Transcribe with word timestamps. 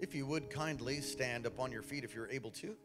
If 0.00 0.14
you 0.14 0.26
would 0.26 0.48
kindly 0.48 1.00
stand 1.00 1.44
up 1.44 1.58
on 1.58 1.72
your 1.72 1.82
feet 1.82 2.04
if 2.04 2.14
you're 2.14 2.28
able 2.28 2.52
to. 2.52 2.76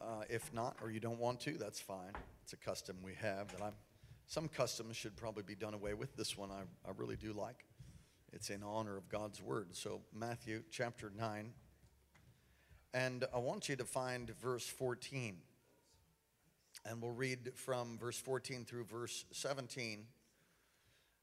Uh, 0.00 0.22
if 0.30 0.52
not, 0.54 0.76
or 0.80 0.90
you 0.90 1.00
don't 1.00 1.18
want 1.18 1.38
to, 1.40 1.52
that's 1.52 1.80
fine. 1.80 2.12
It's 2.42 2.54
a 2.54 2.56
custom 2.56 2.96
we 3.04 3.12
have 3.20 3.48
that 3.52 3.62
I'm. 3.62 3.74
Some 4.26 4.48
customs 4.48 4.96
should 4.96 5.16
probably 5.16 5.42
be 5.42 5.54
done 5.54 5.74
away 5.74 5.92
with. 5.92 6.16
This 6.16 6.36
one 6.36 6.50
I, 6.50 6.62
I 6.88 6.92
really 6.96 7.16
do 7.16 7.34
like. 7.34 7.66
It's 8.32 8.48
in 8.48 8.62
honor 8.62 8.96
of 8.96 9.10
God's 9.10 9.42
word. 9.42 9.76
So, 9.76 10.00
Matthew 10.14 10.62
chapter 10.70 11.12
9. 11.14 11.52
And 12.94 13.24
I 13.34 13.38
want 13.38 13.68
you 13.68 13.76
to 13.76 13.84
find 13.84 14.30
verse 14.40 14.66
14. 14.66 15.36
And 16.86 17.02
we'll 17.02 17.12
read 17.12 17.52
from 17.54 17.98
verse 17.98 18.18
14 18.18 18.64
through 18.64 18.84
verse 18.84 19.26
17 19.32 20.06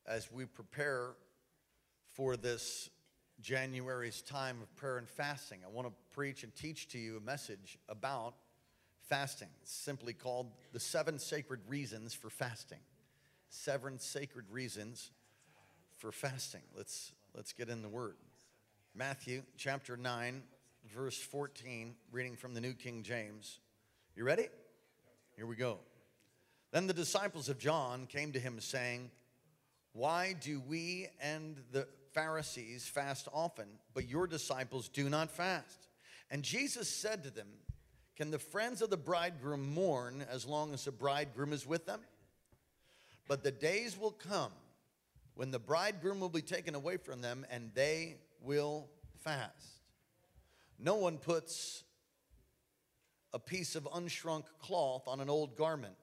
as 0.05 0.31
we 0.31 0.45
prepare 0.45 1.15
for 2.13 2.37
this 2.37 2.91
January's 3.41 4.21
time 4.21 4.61
of 4.61 4.75
prayer 4.75 4.97
and 4.97 5.07
fasting. 5.07 5.59
I 5.65 5.69
want 5.69 5.87
to 5.87 5.93
preach 6.11 6.43
and 6.43 6.53
teach 6.55 6.89
to 6.89 6.99
you 6.99 7.17
a 7.17 7.21
message 7.21 7.77
about 7.87 8.35
fasting. 9.07 9.47
It's 9.61 9.73
simply 9.73 10.13
called 10.13 10.51
the 10.73 10.79
seven 10.79 11.19
sacred 11.19 11.61
reasons 11.67 12.13
for 12.13 12.29
fasting. 12.29 12.79
Seven 13.49 13.97
sacred 13.99 14.45
reasons 14.51 15.11
for 15.97 16.11
fasting. 16.11 16.61
Let's 16.75 17.13
let's 17.33 17.53
get 17.53 17.69
in 17.69 17.81
the 17.81 17.89
word. 17.89 18.15
Matthew 18.93 19.43
chapter 19.57 19.95
9 19.95 20.43
verse 20.93 21.17
14 21.17 21.95
reading 22.11 22.35
from 22.35 22.53
the 22.53 22.61
New 22.61 22.73
King 22.73 23.03
James. 23.03 23.59
You 24.15 24.23
ready? 24.23 24.47
Here 25.35 25.45
we 25.45 25.55
go. 25.55 25.79
Then 26.71 26.87
the 26.87 26.93
disciples 26.93 27.49
of 27.49 27.57
John 27.57 28.05
came 28.05 28.31
to 28.33 28.39
him 28.39 28.59
saying, 28.59 29.09
"Why 29.93 30.33
do 30.33 30.59
we 30.59 31.07
and 31.21 31.63
the 31.71 31.87
Pharisees 32.13 32.87
fast 32.87 33.27
often, 33.33 33.67
but 33.93 34.07
your 34.07 34.27
disciples 34.27 34.89
do 34.89 35.09
not 35.09 35.29
fast. 35.31 35.87
And 36.31 36.43
Jesus 36.43 36.89
said 36.89 37.23
to 37.23 37.29
them, 37.29 37.47
Can 38.15 38.31
the 38.31 38.39
friends 38.39 38.81
of 38.81 38.89
the 38.89 38.97
bridegroom 38.97 39.73
mourn 39.73 40.25
as 40.29 40.45
long 40.45 40.73
as 40.73 40.85
the 40.85 40.91
bridegroom 40.91 41.53
is 41.53 41.65
with 41.65 41.85
them? 41.85 42.01
But 43.27 43.43
the 43.43 43.51
days 43.51 43.97
will 43.97 44.11
come 44.11 44.51
when 45.35 45.51
the 45.51 45.59
bridegroom 45.59 46.19
will 46.19 46.29
be 46.29 46.41
taken 46.41 46.75
away 46.75 46.97
from 46.97 47.21
them, 47.21 47.45
and 47.49 47.71
they 47.73 48.17
will 48.41 48.89
fast. 49.23 49.81
No 50.77 50.95
one 50.95 51.17
puts 51.17 51.83
a 53.33 53.39
piece 53.39 53.75
of 53.75 53.87
unshrunk 53.93 54.45
cloth 54.59 55.07
on 55.07 55.19
an 55.19 55.29
old 55.29 55.55
garment, 55.55 55.95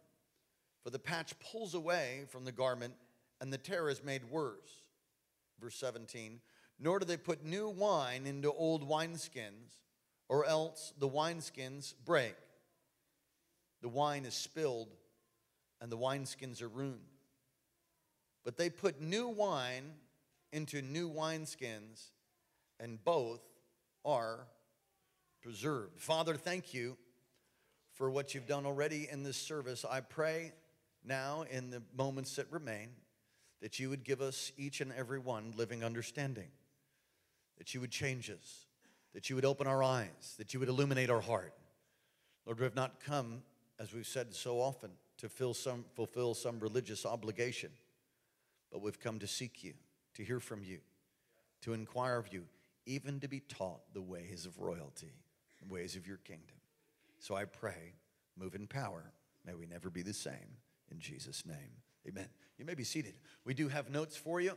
for 0.83 0.91
the 0.91 0.98
patch 0.98 1.34
pulls 1.41 1.75
away 1.75 2.25
from 2.28 2.45
the 2.45 2.52
garment, 2.52 2.95
and 3.41 3.52
the 3.52 3.58
tear 3.58 3.91
is 3.91 4.02
made 4.02 4.25
worse 4.30 4.86
verse 5.60 5.76
17, 5.76 6.40
nor 6.78 6.98
do 6.98 7.04
they 7.04 7.16
put 7.16 7.44
new 7.44 7.68
wine 7.68 8.26
into 8.26 8.52
old 8.52 8.88
wineskins, 8.88 9.78
or 10.28 10.44
else 10.44 10.92
the 10.98 11.08
wineskins 11.08 11.94
break. 12.04 12.34
The 13.82 13.88
wine 13.88 14.24
is 14.24 14.34
spilled, 14.34 14.88
and 15.80 15.90
the 15.90 15.98
wineskins 15.98 16.62
are 16.62 16.68
ruined. 16.68 17.00
But 18.44 18.56
they 18.56 18.70
put 18.70 19.00
new 19.00 19.28
wine 19.28 19.92
into 20.52 20.82
new 20.82 21.10
wineskins, 21.10 22.10
and 22.78 23.02
both 23.04 23.40
are 24.04 24.46
preserved. 25.42 26.00
Father, 26.00 26.34
thank 26.34 26.74
you 26.74 26.96
for 27.94 28.10
what 28.10 28.34
you've 28.34 28.46
done 28.46 28.66
already 28.66 29.08
in 29.10 29.22
this 29.22 29.36
service. 29.36 29.84
I 29.88 30.00
pray 30.00 30.52
now 31.04 31.44
in 31.50 31.70
the 31.70 31.82
moments 31.96 32.36
that 32.36 32.46
remain 32.50 32.90
that 33.67 33.81
you 33.81 33.91
would 33.91 34.05
give 34.05 34.20
us 34.20 34.53
each 34.56 34.81
and 34.81 34.92
every 34.92 35.19
one 35.19 35.53
living 35.56 35.83
understanding, 35.83 36.47
that 37.59 37.75
you 37.75 37.81
would 37.81 37.91
change 37.91 38.31
us, 38.31 38.67
that 39.12 39.28
you 39.28 39.34
would 39.34 39.45
open 39.45 39.67
our 39.67 39.83
eyes, 39.83 40.36
that 40.39 40.55
you 40.55 40.61
would 40.61 40.69
illuminate 40.69 41.11
our 41.11 41.20
heart. 41.20 41.53
Lord, 42.45 42.61
we 42.61 42.64
have 42.64 42.77
not 42.77 43.00
come, 43.00 43.42
as 43.81 43.92
we've 43.92 44.06
said 44.06 44.33
so 44.33 44.61
often, 44.61 44.91
to 45.19 45.53
some, 45.53 45.84
fulfill 45.96 46.33
some 46.33 46.61
religious 46.61 47.05
obligation, 47.05 47.70
but 48.70 48.83
we've 48.83 49.01
come 49.01 49.18
to 49.18 49.27
seek 49.27 49.64
you, 49.64 49.74
to 50.14 50.23
hear 50.23 50.39
from 50.39 50.63
you, 50.63 50.79
to 51.63 51.73
inquire 51.73 52.19
of 52.19 52.33
you, 52.33 52.45
even 52.86 53.19
to 53.19 53.27
be 53.27 53.40
taught 53.40 53.80
the 53.95 54.01
ways 54.01 54.46
of 54.46 54.61
royalty, 54.61 55.11
the 55.61 55.74
ways 55.74 55.96
of 55.96 56.07
your 56.07 56.19
kingdom. 56.19 56.55
So 57.19 57.35
I 57.35 57.46
pray, 57.46 57.95
move 58.39 58.55
in 58.55 58.69
power. 58.69 59.11
May 59.45 59.55
we 59.55 59.67
never 59.67 59.90
be 59.90 60.02
the 60.02 60.14
same. 60.14 60.55
In 60.92 61.01
Jesus' 61.01 61.45
name, 61.45 61.83
amen. 62.06 62.28
You 62.58 62.64
may 62.64 62.74
be 62.74 62.84
seated. 62.84 63.14
We 63.44 63.55
do 63.55 63.68
have 63.68 63.90
notes 63.90 64.17
for 64.17 64.40
you, 64.40 64.52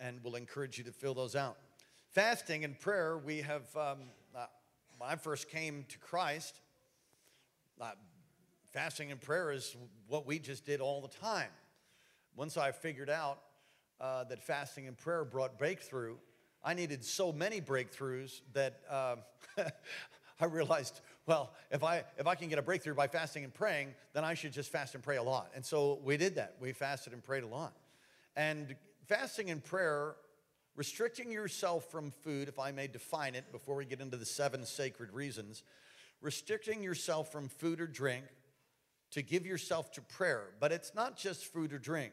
and 0.00 0.18
we'll 0.22 0.36
encourage 0.36 0.78
you 0.78 0.84
to 0.84 0.92
fill 0.92 1.14
those 1.14 1.36
out. 1.36 1.56
Fasting 2.08 2.64
and 2.64 2.78
prayer, 2.78 3.18
we 3.18 3.42
have, 3.42 3.64
um, 3.76 3.98
uh, 4.34 4.46
when 4.98 5.10
I 5.10 5.16
first 5.16 5.50
came 5.50 5.84
to 5.88 5.98
Christ, 5.98 6.60
uh, 7.80 7.90
fasting 8.72 9.10
and 9.10 9.20
prayer 9.20 9.52
is 9.52 9.76
what 10.08 10.26
we 10.26 10.38
just 10.38 10.64
did 10.64 10.80
all 10.80 11.00
the 11.00 11.08
time. 11.08 11.50
Once 12.36 12.56
I 12.56 12.72
figured 12.72 13.10
out 13.10 13.40
uh, 14.00 14.24
that 14.24 14.42
fasting 14.42 14.88
and 14.88 14.96
prayer 14.96 15.24
brought 15.24 15.58
breakthrough, 15.58 16.16
I 16.64 16.74
needed 16.74 17.04
so 17.04 17.32
many 17.32 17.60
breakthroughs 17.60 18.40
that 18.52 18.80
uh, 18.88 19.16
I 20.40 20.44
realized 20.46 21.00
well, 21.26 21.52
if 21.70 21.84
I, 21.84 22.02
if 22.18 22.26
I 22.26 22.34
can 22.34 22.48
get 22.48 22.58
a 22.58 22.62
breakthrough 22.62 22.94
by 22.94 23.06
fasting 23.06 23.44
and 23.44 23.54
praying, 23.54 23.94
then 24.12 24.24
I 24.24 24.34
should 24.34 24.52
just 24.52 24.72
fast 24.72 24.94
and 24.94 25.04
pray 25.04 25.18
a 25.18 25.22
lot. 25.22 25.52
And 25.54 25.64
so 25.64 26.00
we 26.02 26.16
did 26.16 26.34
that. 26.34 26.56
We 26.60 26.72
fasted 26.72 27.12
and 27.12 27.22
prayed 27.22 27.44
a 27.44 27.46
lot. 27.46 27.74
And 28.34 28.74
fasting 29.06 29.50
and 29.50 29.62
prayer, 29.62 30.16
restricting 30.74 31.30
yourself 31.30 31.90
from 31.90 32.10
food, 32.10 32.48
if 32.48 32.58
I 32.58 32.72
may 32.72 32.88
define 32.88 33.36
it 33.36 33.52
before 33.52 33.76
we 33.76 33.84
get 33.84 34.00
into 34.00 34.16
the 34.16 34.26
seven 34.26 34.66
sacred 34.66 35.12
reasons, 35.12 35.62
restricting 36.20 36.82
yourself 36.82 37.30
from 37.30 37.48
food 37.48 37.80
or 37.80 37.86
drink 37.86 38.24
to 39.12 39.22
give 39.22 39.46
yourself 39.46 39.92
to 39.92 40.00
prayer. 40.00 40.46
But 40.58 40.72
it's 40.72 40.92
not 40.92 41.16
just 41.16 41.44
food 41.44 41.72
or 41.72 41.78
drink, 41.78 42.12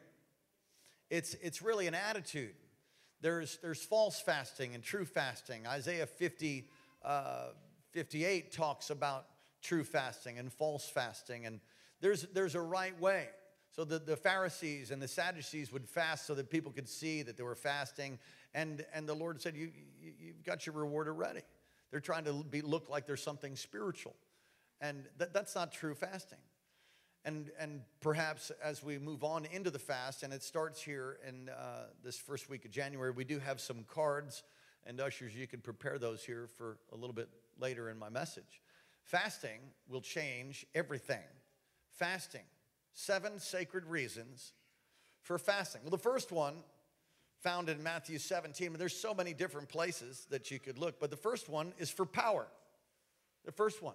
it's, 1.08 1.34
it's 1.42 1.62
really 1.62 1.88
an 1.88 1.94
attitude. 1.94 2.54
There's, 3.22 3.58
there's 3.60 3.82
false 3.82 4.20
fasting 4.20 4.74
and 4.74 4.84
true 4.84 5.04
fasting. 5.04 5.66
Isaiah 5.66 6.06
50. 6.06 6.68
Uh, 7.04 7.48
58 7.92 8.52
talks 8.52 8.90
about 8.90 9.26
true 9.62 9.84
fasting 9.84 10.38
and 10.38 10.52
false 10.52 10.88
fasting, 10.88 11.46
and 11.46 11.60
there's, 12.00 12.22
there's 12.32 12.54
a 12.54 12.60
right 12.60 12.98
way. 13.00 13.28
So 13.72 13.84
the, 13.84 13.98
the 13.98 14.16
Pharisees 14.16 14.90
and 14.90 15.00
the 15.00 15.08
Sadducees 15.08 15.72
would 15.72 15.88
fast 15.88 16.26
so 16.26 16.34
that 16.34 16.50
people 16.50 16.72
could 16.72 16.88
see 16.88 17.22
that 17.22 17.36
they 17.36 17.42
were 17.42 17.54
fasting, 17.54 18.18
and, 18.54 18.84
and 18.92 19.08
the 19.08 19.14
Lord 19.14 19.40
said, 19.40 19.56
you, 19.56 19.70
you, 20.00 20.12
You've 20.18 20.44
got 20.44 20.66
your 20.66 20.74
reward 20.74 21.08
already. 21.08 21.42
They're 21.90 22.00
trying 22.00 22.24
to 22.24 22.32
be, 22.32 22.62
look 22.62 22.88
like 22.88 23.06
there's 23.06 23.22
something 23.22 23.56
spiritual, 23.56 24.14
and 24.80 25.04
that, 25.18 25.32
that's 25.34 25.54
not 25.54 25.72
true 25.72 25.94
fasting. 25.94 26.38
And, 27.24 27.50
and 27.58 27.82
perhaps 28.00 28.50
as 28.64 28.82
we 28.82 28.98
move 28.98 29.22
on 29.22 29.44
into 29.44 29.70
the 29.70 29.78
fast, 29.78 30.22
and 30.22 30.32
it 30.32 30.42
starts 30.42 30.80
here 30.80 31.18
in 31.28 31.50
uh, 31.50 31.88
this 32.02 32.16
first 32.16 32.48
week 32.48 32.64
of 32.64 32.70
January, 32.70 33.10
we 33.10 33.24
do 33.24 33.38
have 33.38 33.60
some 33.60 33.84
cards 33.86 34.42
and 34.86 35.00
ushers, 35.00 35.34
you 35.34 35.46
can 35.46 35.60
prepare 35.60 35.98
those 35.98 36.24
here 36.24 36.48
for 36.56 36.78
a 36.92 36.96
little 36.96 37.12
bit 37.12 37.28
later 37.60 37.90
in 37.90 37.98
my 37.98 38.08
message. 38.08 38.60
Fasting 39.04 39.60
will 39.88 40.00
change 40.00 40.66
everything. 40.74 41.18
Fasting, 41.92 42.44
seven 42.92 43.38
sacred 43.38 43.84
reasons 43.86 44.52
for 45.22 45.38
fasting. 45.38 45.82
Well, 45.82 45.90
the 45.90 45.98
first 45.98 46.32
one 46.32 46.54
found 47.40 47.68
in 47.68 47.82
Matthew 47.82 48.18
17, 48.18 48.70
but 48.70 48.78
there's 48.78 48.96
so 48.96 49.14
many 49.14 49.32
different 49.32 49.68
places 49.68 50.26
that 50.30 50.50
you 50.50 50.58
could 50.58 50.78
look, 50.78 51.00
but 51.00 51.10
the 51.10 51.16
first 51.16 51.48
one 51.48 51.72
is 51.78 51.90
for 51.90 52.06
power. 52.06 52.46
The 53.44 53.52
first 53.52 53.82
one 53.82 53.94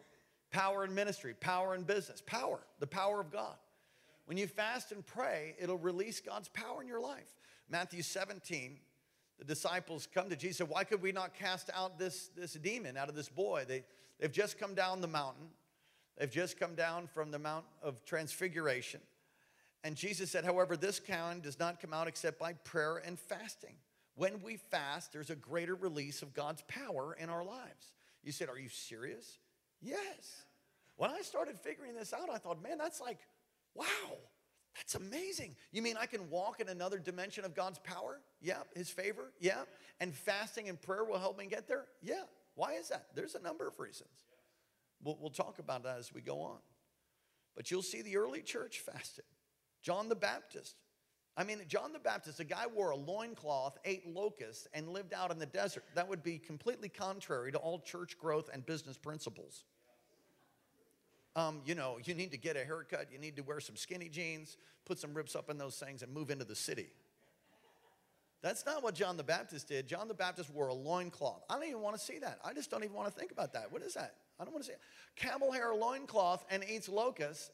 power 0.51 0.85
in 0.85 0.95
ministry, 0.95 1.33
power 1.33 1.75
in 1.75 1.83
business, 1.83 2.21
power, 2.25 2.59
the 2.79 2.87
power 2.87 3.19
of 3.19 3.31
God. 3.31 3.55
When 4.25 4.37
you 4.37 4.47
fast 4.47 4.91
and 4.91 5.05
pray, 5.05 5.55
it'll 5.59 5.77
release 5.77 6.19
God's 6.19 6.47
power 6.49 6.81
in 6.81 6.87
your 6.87 7.01
life. 7.01 7.35
Matthew 7.69 8.01
17, 8.01 8.79
the 9.37 9.45
disciples 9.45 10.07
come 10.13 10.29
to 10.29 10.35
Jesus 10.35 10.61
and 10.61 10.69
Why 10.69 10.83
could 10.83 11.01
we 11.01 11.11
not 11.11 11.33
cast 11.33 11.69
out 11.73 11.99
this, 11.99 12.29
this 12.35 12.53
demon 12.53 12.97
out 12.97 13.09
of 13.09 13.15
this 13.15 13.29
boy? 13.29 13.65
They, 13.67 13.83
they've 14.19 14.31
just 14.31 14.57
come 14.57 14.75
down 14.75 15.01
the 15.01 15.07
mountain. 15.07 15.47
They've 16.17 16.31
just 16.31 16.57
come 16.57 16.75
down 16.75 17.07
from 17.07 17.31
the 17.31 17.39
Mount 17.39 17.65
of 17.83 18.03
Transfiguration. 18.05 19.01
And 19.83 19.95
Jesus 19.95 20.31
said, 20.31 20.45
However, 20.45 20.77
this 20.77 20.99
kind 20.99 21.41
does 21.41 21.59
not 21.59 21.79
come 21.79 21.93
out 21.93 22.07
except 22.07 22.39
by 22.39 22.53
prayer 22.53 23.01
and 23.05 23.19
fasting. 23.19 23.75
When 24.15 24.41
we 24.41 24.55
fast, 24.55 25.11
there's 25.11 25.29
a 25.29 25.35
greater 25.35 25.75
release 25.75 26.21
of 26.21 26.33
God's 26.33 26.63
power 26.67 27.17
in 27.19 27.29
our 27.29 27.43
lives. 27.43 27.91
You 28.23 28.31
said, 28.31 28.49
Are 28.49 28.57
you 28.57 28.69
serious? 28.69 29.37
Yes. 29.81 30.43
When 30.95 31.11
I 31.11 31.21
started 31.21 31.59
figuring 31.59 31.93
this 31.93 32.13
out, 32.13 32.29
I 32.31 32.37
thought, 32.37 32.63
Man, 32.63 32.77
that's 32.77 33.01
like, 33.01 33.19
wow. 33.73 33.85
That's 34.75 34.95
amazing. 34.95 35.55
You 35.71 35.81
mean 35.81 35.95
I 35.99 36.05
can 36.05 36.29
walk 36.29 36.59
in 36.59 36.69
another 36.69 36.99
dimension 36.99 37.45
of 37.45 37.55
God's 37.55 37.79
power? 37.79 38.19
Yeah. 38.41 38.59
His 38.75 38.89
favor? 38.89 39.31
Yeah. 39.39 39.61
And 39.99 40.13
fasting 40.13 40.69
and 40.69 40.81
prayer 40.81 41.05
will 41.05 41.19
help 41.19 41.37
me 41.37 41.45
get 41.45 41.67
there? 41.67 41.85
Yeah. 42.01 42.23
Why 42.55 42.73
is 42.73 42.89
that? 42.89 43.07
There's 43.15 43.35
a 43.35 43.41
number 43.41 43.67
of 43.67 43.79
reasons. 43.79 44.09
We'll, 45.03 45.17
we'll 45.19 45.29
talk 45.29 45.59
about 45.59 45.83
that 45.83 45.97
as 45.99 46.13
we 46.13 46.21
go 46.21 46.41
on. 46.41 46.57
But 47.55 47.71
you'll 47.71 47.81
see 47.81 48.01
the 48.01 48.17
early 48.17 48.41
church 48.41 48.81
fasted. 48.81 49.25
John 49.81 50.09
the 50.09 50.15
Baptist 50.15 50.75
I 51.37 51.43
mean, 51.43 51.59
John 51.67 51.91
the 51.91 51.99
Baptist, 51.99 52.39
a 52.39 52.45
guy 52.45 52.65
wore 52.73 52.91
a 52.91 52.95
loincloth, 52.95 53.77
ate 53.83 54.07
locusts, 54.07 54.67
and 54.73 54.87
lived 54.87 55.13
out 55.13 55.31
in 55.31 55.39
the 55.39 55.45
desert. 55.45 55.83
That 55.93 56.07
would 56.07 56.23
be 56.23 56.37
completely 56.37 56.87
contrary 56.87 57.51
to 57.51 57.57
all 57.57 57.79
church 57.79 58.17
growth 58.17 58.49
and 58.53 58.65
business 58.65 58.97
principles. 58.97 59.65
Um, 61.35 61.61
you 61.65 61.75
know, 61.75 61.97
you 62.03 62.13
need 62.13 62.31
to 62.31 62.37
get 62.37 62.55
a 62.55 62.63
haircut, 62.63 63.07
you 63.11 63.19
need 63.19 63.35
to 63.35 63.43
wear 63.43 63.59
some 63.59 63.75
skinny 63.75 64.07
jeans, 64.07 64.57
put 64.85 64.99
some 64.99 65.13
rips 65.13 65.35
up 65.35 65.49
in 65.49 65.57
those 65.57 65.75
things, 65.75 66.01
and 66.01 66.13
move 66.13 66.29
into 66.29 66.45
the 66.45 66.55
city. 66.55 66.87
That's 68.41 68.65
not 68.65 68.83
what 68.83 68.93
John 68.93 69.17
the 69.17 69.23
Baptist 69.23 69.67
did. 69.67 69.87
John 69.87 70.07
the 70.07 70.13
Baptist 70.13 70.51
wore 70.51 70.67
a 70.67 70.73
loincloth. 70.73 71.43
I 71.49 71.55
don't 71.55 71.67
even 71.67 71.81
want 71.81 71.97
to 71.97 72.01
see 72.01 72.19
that. 72.19 72.39
I 72.45 72.53
just 72.53 72.69
don't 72.69 72.83
even 72.83 72.95
want 72.95 73.11
to 73.11 73.19
think 73.19 73.31
about 73.31 73.53
that. 73.53 73.71
What 73.71 73.81
is 73.81 73.95
that? 73.95 74.13
I 74.39 74.43
don't 74.43 74.53
want 74.53 74.63
to 74.63 74.67
see 74.67 74.73
it. 74.73 74.81
Camel 75.15 75.51
hair 75.51 75.73
loincloth 75.73 76.45
and 76.51 76.63
eats 76.69 76.87
locusts, 76.87 77.49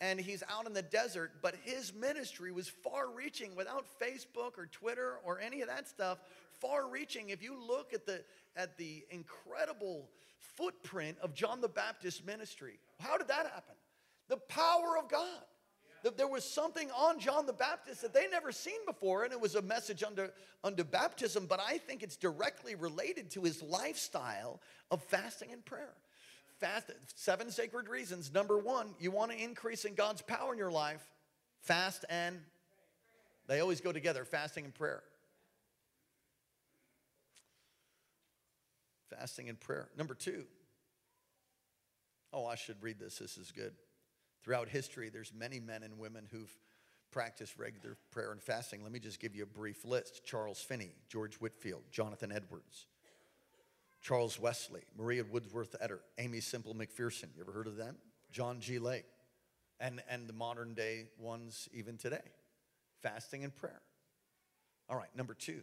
and 0.00 0.20
he's 0.20 0.42
out 0.48 0.66
in 0.66 0.72
the 0.72 0.82
desert, 0.82 1.32
but 1.42 1.56
his 1.64 1.92
ministry 1.92 2.52
was 2.52 2.68
far 2.68 3.10
reaching 3.10 3.56
without 3.56 3.86
Facebook 4.00 4.56
or 4.56 4.66
Twitter 4.66 5.14
or 5.24 5.40
any 5.40 5.62
of 5.62 5.68
that 5.68 5.88
stuff. 5.88 6.18
Far 6.60 6.88
reaching. 6.88 7.30
If 7.30 7.42
you 7.42 7.56
look 7.66 7.92
at 7.92 8.06
the 8.06 8.22
at 8.56 8.78
the 8.78 9.04
incredible 9.10 10.08
footprint 10.56 11.18
of 11.22 11.34
John 11.34 11.60
the 11.60 11.68
Baptist's 11.68 12.24
ministry, 12.24 12.78
how 13.00 13.18
did 13.18 13.28
that 13.28 13.46
happen? 13.46 13.74
The 14.28 14.36
power 14.36 14.98
of 14.98 15.08
God 15.08 15.44
that 16.02 16.16
there 16.16 16.28
was 16.28 16.44
something 16.44 16.88
on 16.92 17.18
John 17.18 17.46
the 17.46 17.52
Baptist 17.52 18.02
that 18.02 18.14
they 18.14 18.28
never 18.28 18.52
seen 18.52 18.78
before, 18.86 19.24
and 19.24 19.32
it 19.32 19.40
was 19.40 19.56
a 19.56 19.62
message 19.62 20.04
under, 20.04 20.32
under 20.62 20.84
baptism, 20.84 21.46
but 21.46 21.58
I 21.58 21.78
think 21.78 22.04
it's 22.04 22.16
directly 22.16 22.76
related 22.76 23.30
to 23.32 23.42
his 23.42 23.60
lifestyle 23.60 24.60
of 24.92 25.02
fasting 25.02 25.52
and 25.52 25.64
prayer. 25.64 25.94
Fast, 26.60 26.92
seven 27.16 27.50
sacred 27.50 27.88
reasons. 27.88 28.32
Number 28.32 28.56
one, 28.56 28.94
you 29.00 29.10
want 29.10 29.32
to 29.32 29.42
increase 29.42 29.84
in 29.84 29.94
God's 29.94 30.22
power 30.22 30.52
in 30.52 30.58
your 30.58 30.70
life, 30.70 31.04
fast 31.62 32.04
and 32.08 32.38
they 33.48 33.58
always 33.58 33.80
go 33.80 33.90
together, 33.90 34.24
fasting 34.24 34.64
and 34.64 34.74
prayer. 34.74 35.02
Fasting 39.10 39.48
and 39.48 39.58
prayer. 39.58 39.88
Number 39.96 40.14
two, 40.14 40.44
oh, 42.32 42.46
I 42.46 42.54
should 42.54 42.82
read 42.82 42.98
this. 42.98 43.18
This 43.18 43.36
is 43.38 43.50
good. 43.50 43.74
Throughout 44.42 44.68
history, 44.68 45.08
there's 45.08 45.32
many 45.34 45.58
men 45.58 45.82
and 45.82 45.98
women 45.98 46.26
who've 46.30 46.54
practiced 47.10 47.58
regular 47.58 47.96
prayer 48.10 48.32
and 48.32 48.42
fasting. 48.42 48.82
Let 48.82 48.92
me 48.92 48.98
just 48.98 49.20
give 49.20 49.34
you 49.34 49.42
a 49.42 49.46
brief 49.46 49.84
list 49.84 50.24
Charles 50.24 50.60
Finney, 50.60 50.90
George 51.08 51.36
Whitefield, 51.36 51.82
Jonathan 51.90 52.30
Edwards, 52.32 52.86
Charles 54.00 54.38
Wesley, 54.38 54.82
Maria 54.96 55.24
Woodworth 55.28 55.74
Etter, 55.82 56.00
Aimee 56.18 56.40
Semple 56.40 56.74
McPherson. 56.74 57.34
You 57.34 57.42
ever 57.42 57.52
heard 57.52 57.66
of 57.66 57.76
them? 57.76 57.96
John 58.30 58.60
G. 58.60 58.78
Lake, 58.78 59.06
and, 59.80 60.02
and 60.08 60.28
the 60.28 60.32
modern 60.32 60.74
day 60.74 61.06
ones 61.18 61.68
even 61.72 61.96
today. 61.96 62.22
Fasting 63.02 63.44
and 63.44 63.54
prayer. 63.54 63.80
All 64.88 64.96
right, 64.96 65.14
number 65.16 65.34
two. 65.34 65.62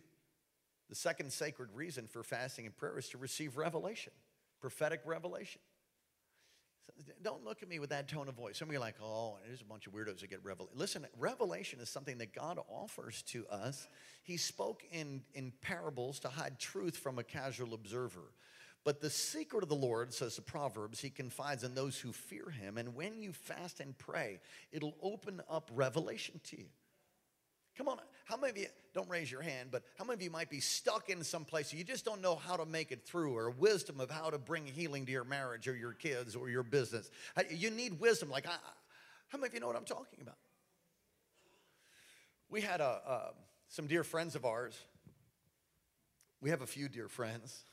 The 0.89 0.95
second 0.95 1.31
sacred 1.31 1.69
reason 1.73 2.07
for 2.07 2.23
fasting 2.23 2.65
and 2.65 2.75
prayer 2.75 2.97
is 2.97 3.09
to 3.09 3.17
receive 3.17 3.57
revelation, 3.57 4.13
prophetic 4.59 5.01
revelation. 5.05 5.61
Don't 7.21 7.43
look 7.43 7.63
at 7.63 7.69
me 7.69 7.79
with 7.79 7.89
that 7.91 8.07
tone 8.07 8.27
of 8.27 8.35
voice. 8.35 8.57
Some 8.57 8.67
of 8.67 8.73
you 8.73 8.79
are 8.79 8.81
like, 8.81 8.95
oh, 9.01 9.37
there's 9.47 9.61
a 9.61 9.65
bunch 9.65 9.87
of 9.87 9.93
weirdos 9.93 10.19
that 10.19 10.29
get 10.29 10.43
revelation. 10.43 10.77
Listen, 10.77 11.07
revelation 11.17 11.79
is 11.79 11.89
something 11.89 12.17
that 12.17 12.33
God 12.33 12.59
offers 12.69 13.21
to 13.27 13.45
us. 13.47 13.87
He 14.23 14.37
spoke 14.37 14.83
in, 14.91 15.21
in 15.33 15.53
parables 15.61 16.19
to 16.21 16.27
hide 16.27 16.59
truth 16.59 16.97
from 16.97 17.19
a 17.19 17.23
casual 17.23 17.73
observer. 17.73 18.33
But 18.83 18.99
the 18.99 19.09
secret 19.09 19.63
of 19.63 19.69
the 19.69 19.75
Lord, 19.75 20.13
says 20.13 20.35
the 20.35 20.41
Proverbs, 20.41 20.99
he 20.99 21.09
confides 21.09 21.63
in 21.63 21.73
those 21.73 21.97
who 21.97 22.11
fear 22.11 22.49
him. 22.49 22.77
And 22.77 22.95
when 22.95 23.21
you 23.21 23.31
fast 23.31 23.79
and 23.79 23.97
pray, 23.97 24.41
it'll 24.71 24.97
open 25.01 25.41
up 25.49 25.71
revelation 25.73 26.41
to 26.45 26.57
you. 26.57 26.65
Come 27.77 27.87
on, 27.87 27.97
how 28.25 28.37
many 28.37 28.51
of 28.51 28.57
you, 28.57 28.67
don't 28.93 29.09
raise 29.09 29.31
your 29.31 29.41
hand, 29.41 29.69
but 29.71 29.83
how 29.97 30.05
many 30.05 30.15
of 30.15 30.21
you 30.21 30.29
might 30.29 30.49
be 30.49 30.59
stuck 30.59 31.09
in 31.09 31.23
some 31.23 31.43
place 31.43 31.73
you 31.73 31.83
just 31.83 32.05
don't 32.05 32.21
know 32.21 32.35
how 32.35 32.55
to 32.55 32.65
make 32.65 32.91
it 32.91 33.03
through 33.03 33.35
or 33.35 33.49
wisdom 33.49 33.99
of 33.99 34.11
how 34.11 34.29
to 34.29 34.37
bring 34.37 34.65
healing 34.65 35.05
to 35.07 35.11
your 35.11 35.23
marriage 35.23 35.67
or 35.67 35.75
your 35.75 35.93
kids 35.93 36.35
or 36.35 36.49
your 36.49 36.61
business? 36.61 37.09
You 37.49 37.71
need 37.71 37.99
wisdom. 37.99 38.29
Like, 38.29 38.45
how 38.45 39.37
many 39.37 39.47
of 39.47 39.53
you 39.55 39.59
know 39.59 39.67
what 39.67 39.75
I'm 39.75 39.85
talking 39.85 40.19
about? 40.21 40.37
We 42.49 42.61
had 42.61 42.81
a, 42.81 43.01
uh, 43.07 43.31
some 43.69 43.87
dear 43.87 44.03
friends 44.03 44.35
of 44.35 44.45
ours. 44.45 44.79
We 46.39 46.51
have 46.51 46.61
a 46.61 46.67
few 46.67 46.87
dear 46.87 47.07
friends. 47.07 47.63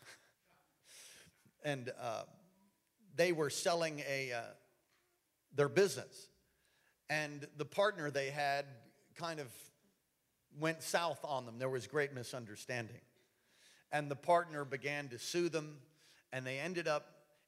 and 1.64 1.92
uh, 2.00 2.22
they 3.16 3.32
were 3.32 3.50
selling 3.50 4.02
a, 4.08 4.32
uh, 4.32 4.40
their 5.54 5.68
business. 5.68 6.28
And 7.10 7.46
the 7.58 7.66
partner 7.66 8.10
they 8.10 8.30
had 8.30 8.64
kind 9.16 9.40
of 9.40 9.48
went 10.58 10.82
south 10.82 11.20
on 11.24 11.46
them. 11.46 11.58
There 11.58 11.68
was 11.68 11.86
great 11.86 12.14
misunderstanding. 12.14 13.00
And 13.92 14.10
the 14.10 14.16
partner 14.16 14.64
began 14.64 15.08
to 15.08 15.18
sue 15.18 15.48
them, 15.48 15.78
and 16.32 16.46
they 16.46 16.58
ended 16.58 16.86
up 16.86 17.06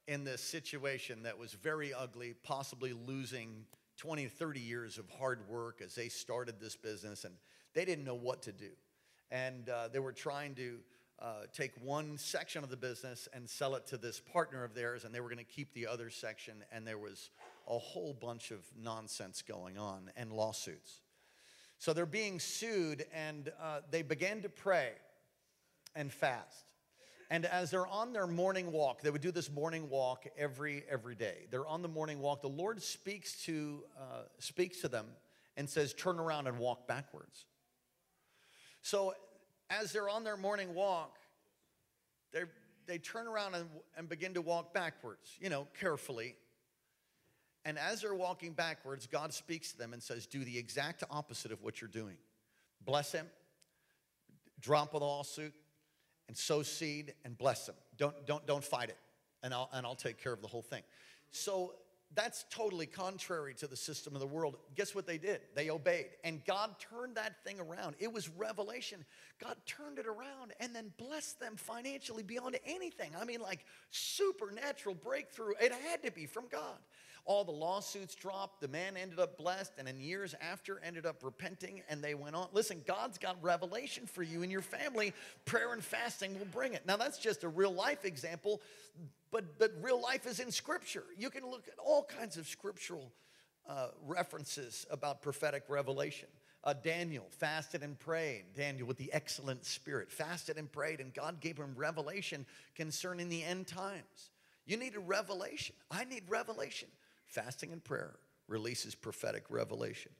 in 0.08 0.24
this 0.24 0.40
situation 0.40 1.22
that 1.22 1.38
was 1.38 1.52
very 1.52 1.94
ugly, 1.94 2.34
possibly 2.42 2.92
losing 2.92 3.64
20, 3.98 4.26
30 4.26 4.60
years 4.60 4.98
of 4.98 5.08
hard 5.10 5.48
work 5.48 5.80
as 5.84 5.94
they 5.94 6.08
started 6.08 6.60
this 6.60 6.76
business, 6.76 7.24
and 7.24 7.34
they 7.74 7.84
didn't 7.84 8.04
know 8.04 8.14
what 8.14 8.42
to 8.42 8.52
do. 8.52 8.70
And 9.30 9.68
uh, 9.68 9.88
they 9.92 10.00
were 10.00 10.12
trying 10.12 10.54
to 10.56 10.78
uh, 11.20 11.42
take 11.52 11.70
one 11.80 12.18
section 12.18 12.64
of 12.64 12.70
the 12.70 12.76
business 12.76 13.28
and 13.32 13.48
sell 13.48 13.76
it 13.76 13.86
to 13.86 13.96
this 13.96 14.18
partner 14.18 14.64
of 14.64 14.74
theirs, 14.74 15.04
and 15.04 15.14
they 15.14 15.20
were 15.20 15.28
going 15.28 15.38
to 15.38 15.44
keep 15.44 15.72
the 15.72 15.86
other 15.86 16.10
section, 16.10 16.64
and 16.72 16.84
there 16.84 16.98
was 16.98 17.30
a 17.68 17.78
whole 17.78 18.12
bunch 18.12 18.50
of 18.50 18.58
nonsense 18.76 19.42
going 19.42 19.78
on 19.78 20.10
and 20.16 20.32
lawsuits. 20.32 21.01
So 21.82 21.92
they're 21.92 22.06
being 22.06 22.38
sued, 22.38 23.06
and 23.12 23.50
uh, 23.60 23.80
they 23.90 24.02
began 24.02 24.42
to 24.42 24.48
pray 24.48 24.92
and 25.96 26.12
fast. 26.12 26.64
And 27.28 27.44
as 27.44 27.72
they're 27.72 27.88
on 27.88 28.12
their 28.12 28.28
morning 28.28 28.70
walk, 28.70 29.02
they 29.02 29.10
would 29.10 29.20
do 29.20 29.32
this 29.32 29.50
morning 29.50 29.90
walk 29.90 30.24
every 30.38 30.84
every 30.88 31.16
day. 31.16 31.48
They're 31.50 31.66
on 31.66 31.82
the 31.82 31.88
morning 31.88 32.20
walk. 32.20 32.40
The 32.40 32.46
Lord 32.46 32.80
speaks 32.80 33.44
to 33.46 33.82
uh, 33.98 34.22
speaks 34.38 34.80
to 34.82 34.88
them 34.88 35.06
and 35.56 35.68
says, 35.68 35.92
"Turn 35.92 36.20
around 36.20 36.46
and 36.46 36.60
walk 36.60 36.86
backwards." 36.86 37.46
So 38.82 39.14
as 39.68 39.90
they're 39.90 40.08
on 40.08 40.22
their 40.22 40.36
morning 40.36 40.74
walk, 40.74 41.18
they 42.32 42.44
they 42.86 42.98
turn 42.98 43.26
around 43.26 43.56
and, 43.56 43.68
and 43.96 44.08
begin 44.08 44.34
to 44.34 44.40
walk 44.40 44.72
backwards. 44.72 45.36
You 45.40 45.50
know, 45.50 45.66
carefully, 45.80 46.36
and 47.64 47.78
as 47.78 48.02
they're 48.02 48.14
walking 48.14 48.52
backwards, 48.52 49.06
God 49.06 49.32
speaks 49.32 49.72
to 49.72 49.78
them 49.78 49.92
and 49.92 50.02
says, 50.02 50.26
Do 50.26 50.44
the 50.44 50.58
exact 50.58 51.04
opposite 51.10 51.52
of 51.52 51.62
what 51.62 51.80
you're 51.80 51.88
doing. 51.88 52.16
Bless 52.84 53.12
him, 53.12 53.26
drop 54.60 54.94
a 54.94 54.98
lawsuit, 54.98 55.54
and 56.28 56.36
sow 56.36 56.62
seed 56.62 57.14
and 57.24 57.36
bless 57.38 57.68
him. 57.68 57.74
Don't, 57.96 58.26
don't, 58.26 58.46
don't 58.46 58.64
fight 58.64 58.88
it, 58.88 58.98
and 59.42 59.54
I'll, 59.54 59.70
and 59.72 59.86
I'll 59.86 59.94
take 59.94 60.22
care 60.22 60.32
of 60.32 60.42
the 60.42 60.48
whole 60.48 60.62
thing. 60.62 60.82
So 61.30 61.74
that's 62.14 62.44
totally 62.50 62.86
contrary 62.86 63.54
to 63.54 63.66
the 63.66 63.76
system 63.76 64.14
of 64.14 64.20
the 64.20 64.26
world. 64.26 64.56
Guess 64.74 64.94
what 64.94 65.06
they 65.06 65.18
did? 65.18 65.40
They 65.54 65.70
obeyed. 65.70 66.08
And 66.24 66.44
God 66.44 66.74
turned 66.78 67.16
that 67.16 67.42
thing 67.44 67.58
around. 67.58 67.96
It 67.98 68.12
was 68.12 68.28
revelation. 68.28 69.04
God 69.40 69.56
turned 69.66 69.98
it 69.98 70.06
around 70.06 70.52
and 70.60 70.74
then 70.74 70.92
blessed 70.98 71.40
them 71.40 71.56
financially 71.56 72.22
beyond 72.22 72.58
anything. 72.66 73.12
I 73.18 73.24
mean, 73.24 73.40
like 73.40 73.64
supernatural 73.90 74.94
breakthrough. 74.94 75.54
It 75.60 75.72
had 75.72 76.02
to 76.02 76.10
be 76.10 76.26
from 76.26 76.44
God. 76.50 76.76
All 77.24 77.44
the 77.44 77.52
lawsuits 77.52 78.14
dropped. 78.14 78.60
The 78.60 78.68
man 78.68 78.96
ended 78.96 79.20
up 79.20 79.38
blessed, 79.38 79.74
and 79.78 79.88
in 79.88 80.00
years 80.00 80.34
after, 80.40 80.80
ended 80.84 81.06
up 81.06 81.22
repenting, 81.22 81.82
and 81.88 82.02
they 82.02 82.14
went 82.14 82.34
on. 82.34 82.48
Listen, 82.52 82.82
God's 82.86 83.16
got 83.18 83.36
revelation 83.42 84.06
for 84.06 84.22
you 84.22 84.42
and 84.42 84.50
your 84.50 84.62
family. 84.62 85.12
Prayer 85.44 85.72
and 85.72 85.84
fasting 85.84 86.36
will 86.38 86.46
bring 86.46 86.74
it. 86.74 86.84
Now, 86.84 86.96
that's 86.96 87.18
just 87.18 87.44
a 87.44 87.48
real 87.48 87.72
life 87.72 88.04
example, 88.04 88.60
but, 89.30 89.58
but 89.58 89.72
real 89.80 90.02
life 90.02 90.26
is 90.26 90.40
in 90.40 90.50
Scripture. 90.50 91.04
You 91.16 91.30
can 91.30 91.48
look 91.48 91.68
at 91.68 91.78
all 91.78 92.04
kinds 92.04 92.36
of 92.36 92.48
scriptural 92.48 93.12
uh, 93.68 93.88
references 94.04 94.84
about 94.90 95.22
prophetic 95.22 95.64
revelation. 95.68 96.28
Uh, 96.64 96.74
Daniel 96.74 97.26
fasted 97.30 97.82
and 97.82 97.98
prayed. 97.98 98.44
Daniel, 98.54 98.86
with 98.86 98.96
the 98.96 99.12
excellent 99.12 99.64
spirit, 99.64 100.10
fasted 100.10 100.58
and 100.58 100.70
prayed, 100.70 101.00
and 101.00 101.12
God 101.14 101.40
gave 101.40 101.56
him 101.56 101.74
revelation 101.76 102.46
concerning 102.74 103.28
the 103.28 103.42
end 103.42 103.66
times. 103.66 104.30
You 104.64 104.76
need 104.76 104.94
a 104.94 105.00
revelation. 105.00 105.74
I 105.90 106.04
need 106.04 106.22
revelation. 106.28 106.88
Fasting 107.32 107.72
and 107.72 107.82
prayer 107.82 108.14
releases 108.46 108.94
prophetic 108.94 109.44
revelation, 109.48 110.12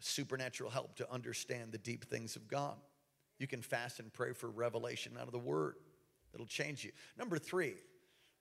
supernatural 0.00 0.70
help 0.70 0.96
to 0.96 1.12
understand 1.12 1.70
the 1.70 1.76
deep 1.76 2.06
things 2.06 2.34
of 2.34 2.48
God. 2.48 2.76
You 3.38 3.46
can 3.46 3.60
fast 3.60 4.00
and 4.00 4.10
pray 4.10 4.32
for 4.32 4.48
revelation 4.48 5.12
out 5.20 5.26
of 5.26 5.32
the 5.32 5.38
Word. 5.38 5.74
It'll 6.32 6.46
change 6.46 6.82
you. 6.82 6.92
Number 7.18 7.38
three, 7.38 7.74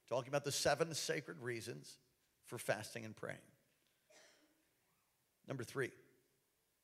talking 0.07 0.29
about 0.29 0.45
the 0.45 0.51
seven 0.51 0.93
sacred 0.93 1.41
reasons 1.41 1.97
for 2.45 2.57
fasting 2.57 3.03
and 3.03 3.13
praying. 3.13 3.37
Number 5.45 5.65
three, 5.65 5.91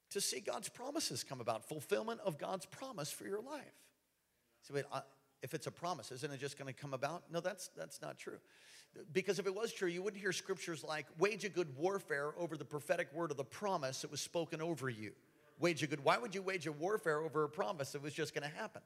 to 0.10 0.20
see 0.20 0.42
God's 0.42 0.68
promises 0.68 1.24
come 1.24 1.40
about, 1.40 1.70
fulfillment 1.70 2.20
of 2.26 2.38
God's 2.38 2.66
promise 2.66 3.10
for 3.10 3.26
your 3.26 3.42
life. 3.42 3.64
So, 4.64 4.74
wait, 4.74 4.84
if 5.42 5.54
it's 5.54 5.68
a 5.68 5.72
promise, 5.72 6.12
isn't 6.12 6.30
it 6.30 6.42
just 6.42 6.58
going 6.58 6.68
to 6.68 6.78
come 6.78 6.94
about? 6.94 7.24
No, 7.32 7.40
that's, 7.40 7.70
that's 7.70 8.02
not 8.02 8.18
true. 8.18 8.40
Because 9.14 9.40
if 9.40 9.48
it 9.48 9.56
was 9.56 9.72
true, 9.72 9.88
you 9.88 10.02
wouldn't 10.02 10.22
hear 10.22 10.32
scriptures 10.32 10.84
like 10.84 11.06
wage 11.18 11.46
a 11.46 11.50
good 11.50 11.78
warfare 11.78 12.34
over 12.38 12.58
the 12.58 12.66
prophetic 12.66 13.14
word 13.14 13.32
of 13.32 13.38
the 13.38 13.44
promise 13.44 14.02
that 14.02 14.12
was 14.12 14.22
spoken 14.22 14.62
over 14.62 14.90
you. 14.90 15.12
wage 15.60 15.84
a 15.84 15.88
good, 15.88 16.04
why 16.04 16.18
would 16.18 16.34
you 16.34 16.42
wage 16.42 16.68
a 16.68 16.72
warfare 16.72 17.22
over 17.22 17.44
a 17.44 17.50
promise 17.50 17.92
that 17.92 18.02
was 18.02 18.14
just 18.14 18.34
going 18.34 18.50
to 18.50 18.58
happen? 18.58 18.82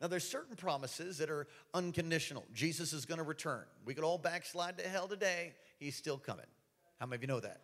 Now, 0.00 0.08
there's 0.08 0.28
certain 0.28 0.56
promises 0.56 1.18
that 1.18 1.30
are 1.30 1.46
unconditional. 1.74 2.44
Jesus 2.52 2.92
is 2.92 3.04
going 3.04 3.18
to 3.18 3.24
return. 3.24 3.62
We 3.84 3.94
could 3.94 4.02
all 4.02 4.18
backslide 4.18 4.78
to 4.78 4.88
hell 4.88 5.06
today. 5.06 5.52
He's 5.78 5.94
still 5.94 6.18
coming. 6.18 6.46
How 6.98 7.06
many 7.06 7.16
of 7.16 7.22
you 7.22 7.28
know 7.28 7.40
that? 7.40 7.60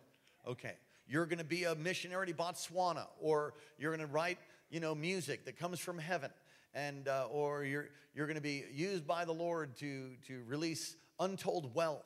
Okay. 0.47 0.73
You're 1.09 1.25
going 1.25 1.39
to 1.39 1.43
be 1.43 1.63
a 1.63 1.75
missionary 1.75 2.27
to 2.27 2.33
Botswana, 2.33 3.07
or 3.19 3.55
you're 3.77 3.95
going 3.95 4.07
to 4.07 4.13
write, 4.13 4.37
you 4.69 4.79
know, 4.79 4.93
music 4.93 5.43
that 5.45 5.57
comes 5.57 5.79
from 5.79 5.97
heaven, 5.97 6.29
and 6.73 7.07
uh, 7.07 7.25
or 7.31 7.63
you're 7.63 7.89
you're 8.13 8.27
going 8.27 8.35
to 8.35 8.41
be 8.41 8.63
used 8.71 9.07
by 9.07 9.25
the 9.25 9.33
Lord 9.33 9.75
to 9.77 10.11
to 10.27 10.43
release 10.47 10.95
untold 11.19 11.73
wealth. 11.75 12.05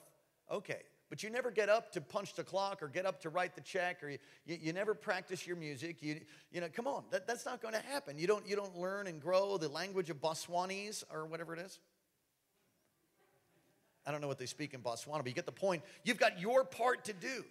Okay. 0.51 0.82
But 1.10 1.22
you 1.22 1.29
never 1.29 1.51
get 1.51 1.70
up 1.70 1.91
to 1.91 2.01
punch 2.01 2.34
the 2.34 2.43
clock 2.43 2.82
or 2.82 2.88
get 2.88 3.05
up 3.05 3.22
to 3.22 3.29
write 3.29 3.53
the 3.53 3.62
check 3.62 4.03
or 4.03 4.10
you, 4.10 4.17
you, 4.48 4.58
you 4.60 4.74
never 4.74 4.96
practice 4.96 5.46
your 5.46 5.55
music. 5.55 6.01
You, 6.01 6.22
you 6.51 6.60
know, 6.60 6.70
come 6.74 6.88
on, 6.88 7.03
that, 7.12 7.27
that's 7.27 7.46
not 7.46 7.62
going 7.62 7.75
to 7.75 7.82
happen. 7.82 8.17
You 8.17 8.25
don't, 8.25 8.48
you 8.48 8.55
don't 8.55 8.75
learn 8.75 9.05
and 9.05 9.22
grow 9.22 9.58
the 9.58 9.67
language 9.70 10.10
of 10.10 10.20
Botswanese 10.20 11.03
or 11.13 11.27
whatever 11.27 11.53
it 11.53 11.60
is. 11.60 11.77
I 14.08 14.12
don't 14.12 14.22
know 14.22 14.27
what 14.27 14.39
they 14.39 14.48
speak 14.48 14.74
in 14.74 14.82
Botswana, 14.82 15.17
but 15.17 15.27
you 15.27 15.34
get 15.34 15.46
the 15.46 15.51
point. 15.51 15.84
You've 16.03 16.17
got 16.17 16.39
your 16.39 16.63
part 16.63 17.05
to 17.05 17.13
do. 17.13 17.43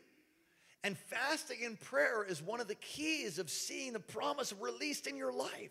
And 0.85 0.99
fasting 0.99 1.59
and 1.65 1.79
prayer 1.81 2.25
is 2.25 2.43
one 2.43 2.61
of 2.61 2.67
the 2.67 2.75
keys 2.75 3.39
of 3.39 3.49
seeing 3.49 3.93
the 3.93 4.01
promise 4.01 4.53
released 4.61 5.07
in 5.07 5.17
your 5.17 5.33
life. 5.33 5.71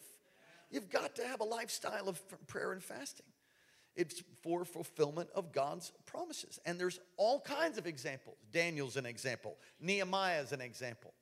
You've 0.69 0.89
got 0.89 1.17
to 1.17 1.27
have 1.27 1.41
a 1.41 1.43
lifestyle 1.43 2.07
of 2.07 2.21
prayer 2.47 2.71
and 2.71 2.81
fasting. 2.81 3.25
It's 3.95 4.23
for 4.41 4.63
fulfillment 4.63 5.29
of 5.35 5.51
God's 5.51 5.91
promises. 6.05 6.59
And 6.65 6.79
there's 6.79 6.99
all 7.17 7.41
kinds 7.41 7.77
of 7.77 7.85
examples. 7.85 8.37
Daniel's 8.51 8.97
an 8.97 9.05
example, 9.05 9.57
Nehemiah's 9.79 10.51
an 10.51 10.61
example. 10.61 11.13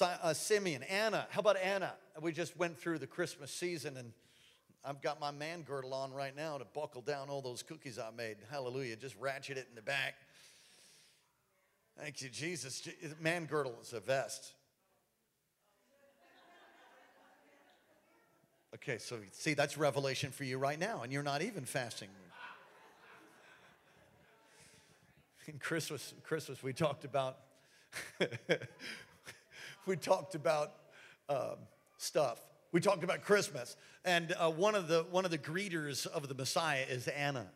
Uh, 0.00 0.34
Simeon, 0.34 0.82
Anna. 0.82 1.26
How 1.30 1.40
about 1.40 1.56
Anna? 1.56 1.94
We 2.20 2.32
just 2.32 2.56
went 2.58 2.78
through 2.78 2.98
the 2.98 3.06
Christmas 3.06 3.50
season 3.50 3.96
and 3.96 4.12
I've 4.84 5.02
got 5.02 5.18
my 5.18 5.30
man 5.30 5.62
girdle 5.62 5.92
on 5.92 6.12
right 6.12 6.34
now 6.36 6.58
to 6.58 6.64
buckle 6.64 7.02
down 7.02 7.28
all 7.28 7.42
those 7.42 7.62
cookies 7.62 7.98
I 7.98 8.10
made. 8.16 8.36
Hallelujah. 8.50 8.96
Just 8.96 9.16
ratchet 9.16 9.56
it 9.56 9.66
in 9.68 9.74
the 9.74 9.82
back. 9.82 10.14
Thank 11.98 12.22
you, 12.22 12.28
Jesus. 12.28 12.86
Man 13.20 13.46
girdle 13.46 13.74
is 13.82 13.92
a 13.92 14.00
vest. 14.00 14.54
Okay, 18.74 18.98
so 18.98 19.16
see, 19.32 19.54
that's 19.54 19.78
revelation 19.78 20.30
for 20.30 20.44
you 20.44 20.58
right 20.58 20.78
now, 20.78 21.02
and 21.02 21.10
you're 21.10 21.22
not 21.22 21.40
even 21.40 21.64
fasting. 21.64 22.08
In 25.46 25.58
Christmas, 25.58 26.12
Christmas, 26.22 26.62
we 26.62 26.74
talked 26.74 27.04
about 27.06 27.38
we 29.86 29.96
talked 29.96 30.34
about 30.34 30.72
um, 31.30 31.56
stuff. 31.96 32.40
We 32.72 32.80
talked 32.80 33.04
about 33.04 33.22
Christmas, 33.22 33.76
and 34.04 34.34
uh, 34.38 34.50
one 34.50 34.74
of 34.74 34.86
the 34.86 35.06
one 35.10 35.24
of 35.24 35.30
the 35.30 35.38
greeters 35.38 36.06
of 36.06 36.28
the 36.28 36.34
Messiah 36.34 36.84
is 36.88 37.08
Anna, 37.08 37.46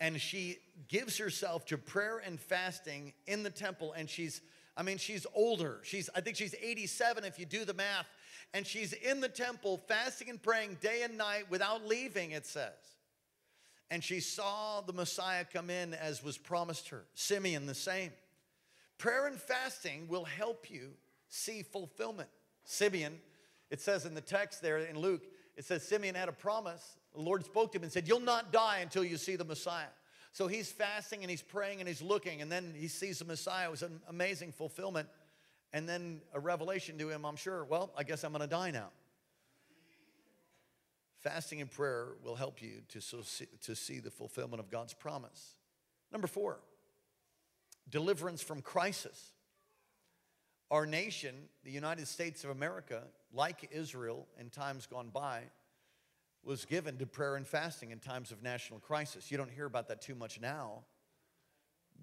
and 0.00 0.20
she 0.20 0.58
gives 0.88 1.18
herself 1.18 1.64
to 1.66 1.78
prayer 1.78 2.18
and 2.18 2.40
fasting 2.40 3.12
in 3.28 3.44
the 3.44 3.50
temple, 3.50 3.92
and 3.92 4.10
she's 4.10 4.40
I 4.76 4.82
mean 4.82 4.98
she's 4.98 5.24
older. 5.34 5.78
She's 5.84 6.10
I 6.16 6.20
think 6.20 6.36
she's 6.36 6.56
87 6.60 7.22
if 7.24 7.38
you 7.38 7.46
do 7.46 7.64
the 7.64 7.74
math 7.74 8.06
and 8.54 8.66
she's 8.66 8.92
in 8.92 9.20
the 9.20 9.28
temple 9.28 9.78
fasting 9.88 10.28
and 10.28 10.42
praying 10.42 10.78
day 10.80 11.02
and 11.02 11.16
night 11.16 11.50
without 11.50 11.86
leaving, 11.86 12.32
it 12.32 12.46
says. 12.46 12.72
And 13.90 14.02
she 14.02 14.20
saw 14.20 14.80
the 14.80 14.92
Messiah 14.92 15.44
come 15.50 15.70
in 15.70 15.94
as 15.94 16.22
was 16.22 16.38
promised 16.38 16.88
her. 16.90 17.04
Simeon, 17.14 17.66
the 17.66 17.74
same. 17.74 18.10
Prayer 18.98 19.26
and 19.26 19.38
fasting 19.38 20.06
will 20.08 20.24
help 20.24 20.70
you 20.70 20.92
see 21.28 21.62
fulfillment. 21.62 22.28
Simeon, 22.64 23.18
it 23.70 23.80
says 23.80 24.06
in 24.06 24.14
the 24.14 24.20
text 24.20 24.62
there 24.62 24.78
in 24.78 24.98
Luke, 24.98 25.22
it 25.56 25.64
says 25.64 25.82
Simeon 25.82 26.14
had 26.14 26.28
a 26.28 26.32
promise. 26.32 26.96
The 27.14 27.20
Lord 27.20 27.44
spoke 27.44 27.72
to 27.72 27.78
him 27.78 27.82
and 27.82 27.92
said, 27.92 28.08
You'll 28.08 28.20
not 28.20 28.52
die 28.52 28.78
until 28.80 29.04
you 29.04 29.16
see 29.16 29.36
the 29.36 29.44
Messiah. 29.44 29.88
So 30.32 30.46
he's 30.46 30.72
fasting 30.72 31.20
and 31.22 31.30
he's 31.30 31.42
praying 31.42 31.80
and 31.80 31.88
he's 31.88 32.00
looking, 32.00 32.40
and 32.40 32.50
then 32.50 32.72
he 32.74 32.88
sees 32.88 33.18
the 33.18 33.26
Messiah. 33.26 33.68
It 33.68 33.70
was 33.70 33.82
an 33.82 34.00
amazing 34.08 34.52
fulfillment 34.52 35.08
and 35.72 35.88
then 35.88 36.20
a 36.34 36.40
revelation 36.40 36.98
to 36.98 37.08
him, 37.08 37.24
I'm 37.24 37.36
sure, 37.36 37.64
well, 37.64 37.92
I 37.96 38.02
guess 38.02 38.24
I'm 38.24 38.32
going 38.32 38.42
to 38.42 38.46
die 38.46 38.70
now. 38.70 38.90
Fasting 41.20 41.60
and 41.60 41.70
prayer 41.70 42.08
will 42.24 42.34
help 42.34 42.60
you 42.60 42.82
to, 42.88 43.00
so 43.00 43.22
see, 43.22 43.46
to 43.62 43.74
see 43.74 44.00
the 44.00 44.10
fulfillment 44.10 44.60
of 44.60 44.70
God's 44.70 44.92
promise. 44.92 45.54
Number 46.10 46.26
four, 46.26 46.58
deliverance 47.88 48.42
from 48.42 48.60
crisis. 48.60 49.32
Our 50.70 50.84
nation, 50.84 51.34
the 51.64 51.70
United 51.70 52.08
States 52.08 52.44
of 52.44 52.50
America, 52.50 53.02
like 53.32 53.68
Israel 53.72 54.26
in 54.38 54.50
times 54.50 54.86
gone 54.86 55.10
by, 55.10 55.42
was 56.44 56.64
given 56.64 56.96
to 56.98 57.06
prayer 57.06 57.36
and 57.36 57.46
fasting 57.46 57.92
in 57.92 58.00
times 58.00 58.32
of 58.32 58.42
national 58.42 58.80
crisis. 58.80 59.30
You 59.30 59.36
don't 59.36 59.50
hear 59.50 59.66
about 59.66 59.88
that 59.88 60.02
too 60.02 60.14
much 60.14 60.40
now 60.40 60.84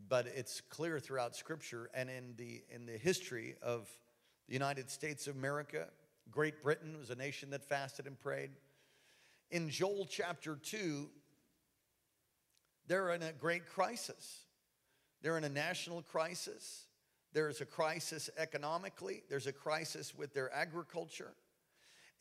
but 0.09 0.25
it's 0.27 0.61
clear 0.61 0.99
throughout 0.99 1.35
Scripture 1.35 1.89
and 1.93 2.09
in 2.09 2.33
the, 2.35 2.63
in 2.73 2.85
the 2.85 2.97
history 2.97 3.55
of 3.61 3.87
the 4.47 4.53
United 4.53 4.89
States 4.89 5.27
of 5.27 5.35
America. 5.35 5.87
Great 6.31 6.61
Britain 6.63 6.97
was 6.97 7.11
a 7.11 7.15
nation 7.15 7.51
that 7.51 7.63
fasted 7.63 8.07
and 8.07 8.19
prayed. 8.19 8.49
In 9.51 9.69
Joel 9.69 10.07
chapter 10.09 10.55
2, 10.55 11.07
they're 12.87 13.11
in 13.13 13.21
a 13.21 13.31
great 13.31 13.67
crisis. 13.67 14.39
They're 15.21 15.37
in 15.37 15.43
a 15.43 15.49
national 15.49 16.01
crisis. 16.01 16.85
There's 17.33 17.61
a 17.61 17.65
crisis 17.65 18.29
economically, 18.37 19.21
there's 19.29 19.45
a 19.45 19.53
crisis 19.53 20.15
with 20.17 20.33
their 20.33 20.51
agriculture. 20.53 21.33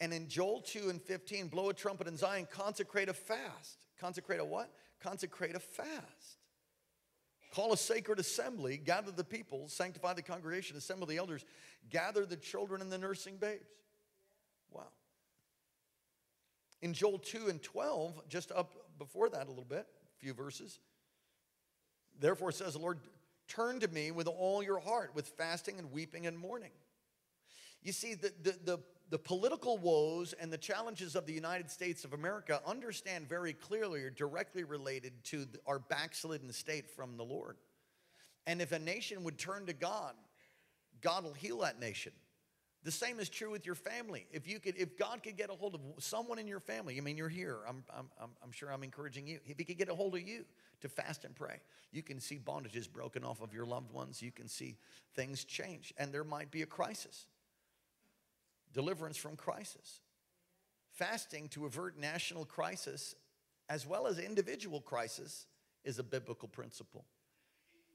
And 0.01 0.13
in 0.13 0.29
Joel 0.29 0.61
2 0.61 0.91
and 0.91 1.03
15, 1.03 1.49
blow 1.49 1.71
a 1.71 1.75
trumpet 1.75 2.07
in 2.07 2.17
Zion, 2.17 2.47
consecrate 2.53 3.09
a 3.09 3.15
fast. 3.15 3.87
Consecrate 3.99 4.39
a 4.39 4.45
what? 4.45 4.71
Consecrate 5.01 5.57
a 5.57 5.61
fast. 5.61 6.38
Call 7.51 7.73
a 7.73 7.77
sacred 7.77 8.19
assembly, 8.19 8.77
gather 8.77 9.11
the 9.11 9.25
people, 9.25 9.69
sanctify 9.69 10.13
the 10.15 10.23
congregation, 10.23 10.77
assemble 10.77 11.07
the 11.07 11.17
elders, 11.17 11.45
gather 11.91 12.27
the 12.27 12.37
children 12.37 12.83
and 12.83 12.93
the 12.93 12.99
nursing 12.99 13.37
babes. 13.37 13.71
Wow. 14.71 14.89
In 16.83 16.93
Joel 16.93 17.19
2 17.19 17.49
and 17.49 17.63
12, 17.63 18.29
just 18.29 18.53
up 18.53 18.75
before 18.99 19.31
that 19.31 19.47
a 19.47 19.49
little 19.49 19.65
bit, 19.65 19.87
a 19.87 20.21
few 20.21 20.35
verses, 20.35 20.79
therefore 22.21 22.53
says 22.53 22.75
the 22.75 22.79
Lord, 22.79 22.99
turn 23.49 23.81
to 23.81 23.89
me 23.89 24.11
with 24.11 24.27
all 24.27 24.63
your 24.63 24.79
heart, 24.79 25.13
with 25.15 25.27
fasting 25.29 25.79
and 25.79 25.91
weeping 25.91 26.27
and 26.27 26.39
mourning. 26.39 26.73
You 27.83 27.93
see, 27.93 28.15
the, 28.15 28.33
the, 28.43 28.59
the 28.65 28.79
the 29.11 29.19
political 29.19 29.79
woes 29.79 30.35
and 30.35 30.53
the 30.53 30.59
challenges 30.59 31.17
of 31.17 31.27
the 31.27 31.33
United 31.33 31.71
States 31.71 32.05
of 32.05 32.13
America 32.13 32.61
understand 32.67 33.29
very 33.29 33.55
clearly 33.55 34.03
are 34.03 34.11
directly 34.11 34.65
related 34.65 35.13
to 35.25 35.47
our 35.67 35.79
backslidden 35.79 36.53
state 36.53 36.91
from 36.91 37.17
the 37.17 37.25
Lord. 37.25 37.57
And 38.47 38.61
if 38.61 38.73
a 38.73 38.79
nation 38.79 39.25
would 39.25 39.39
turn 39.39 39.67
to 39.67 39.73
God, 39.73 40.15
God 41.01 41.25
will 41.25 41.33
heal 41.33 41.59
that 41.59 41.81
nation. 41.81 42.13
The 42.85 42.93
same 42.93 43.19
is 43.19 43.29
true 43.29 43.51
with 43.51 43.67
your 43.67 43.75
family. 43.75 44.27
If 44.31 44.47
you 44.47 44.61
could, 44.61 44.77
if 44.77 44.97
God 44.97 45.23
could 45.23 45.37
get 45.37 45.51
a 45.51 45.55
hold 45.55 45.75
of 45.75 45.81
someone 46.03 46.39
in 46.39 46.47
your 46.47 46.61
family, 46.61 46.97
I 46.97 47.01
mean, 47.01 47.17
you're 47.17 47.29
here. 47.29 47.59
I'm, 47.69 47.83
I'm, 47.97 48.31
I'm 48.43 48.53
sure 48.53 48.73
I'm 48.73 48.85
encouraging 48.85 49.27
you. 49.27 49.41
If 49.47 49.59
He 49.59 49.65
could 49.65 49.79
get 49.79 49.89
a 49.89 49.95
hold 49.95 50.15
of 50.15 50.23
you 50.23 50.45
to 50.81 50.89
fast 50.89 51.25
and 51.25 51.35
pray, 51.35 51.61
you 51.93 52.03
can 52.03 52.21
see 52.21 52.39
bondages 52.39 52.91
broken 52.91 53.25
off 53.25 53.43
of 53.43 53.53
your 53.53 53.67
loved 53.67 53.93
ones. 53.93 54.23
You 54.23 54.31
can 54.31 54.49
see 54.49 54.77
things 55.15 55.45
change, 55.45 55.93
and 55.99 56.13
there 56.13 56.25
might 56.25 56.51
be 56.51 56.63
a 56.63 56.67
crisis 56.67 57.27
deliverance 58.73 59.17
from 59.17 59.37
crisis. 59.37 60.01
Fasting 60.93 61.49
to 61.49 61.67
avert 61.67 61.99
national 61.99 62.45
crisis 62.45 63.15
as 63.69 63.87
well 63.87 64.07
as 64.07 64.19
individual 64.19 64.81
crisis 64.81 65.47
is 65.85 65.99
a 65.99 66.03
biblical 66.03 66.49
principle. 66.49 67.05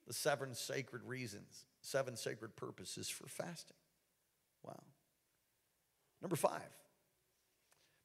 The 0.07 0.13
seven 0.13 0.53
sacred 0.53 1.03
reasons, 1.03 1.65
seven 1.81 2.15
sacred 2.15 2.55
purposes 2.55 3.09
for 3.09 3.27
fasting. 3.27 3.77
Wow. 4.63 4.83
Number 6.21 6.35
five, 6.35 6.61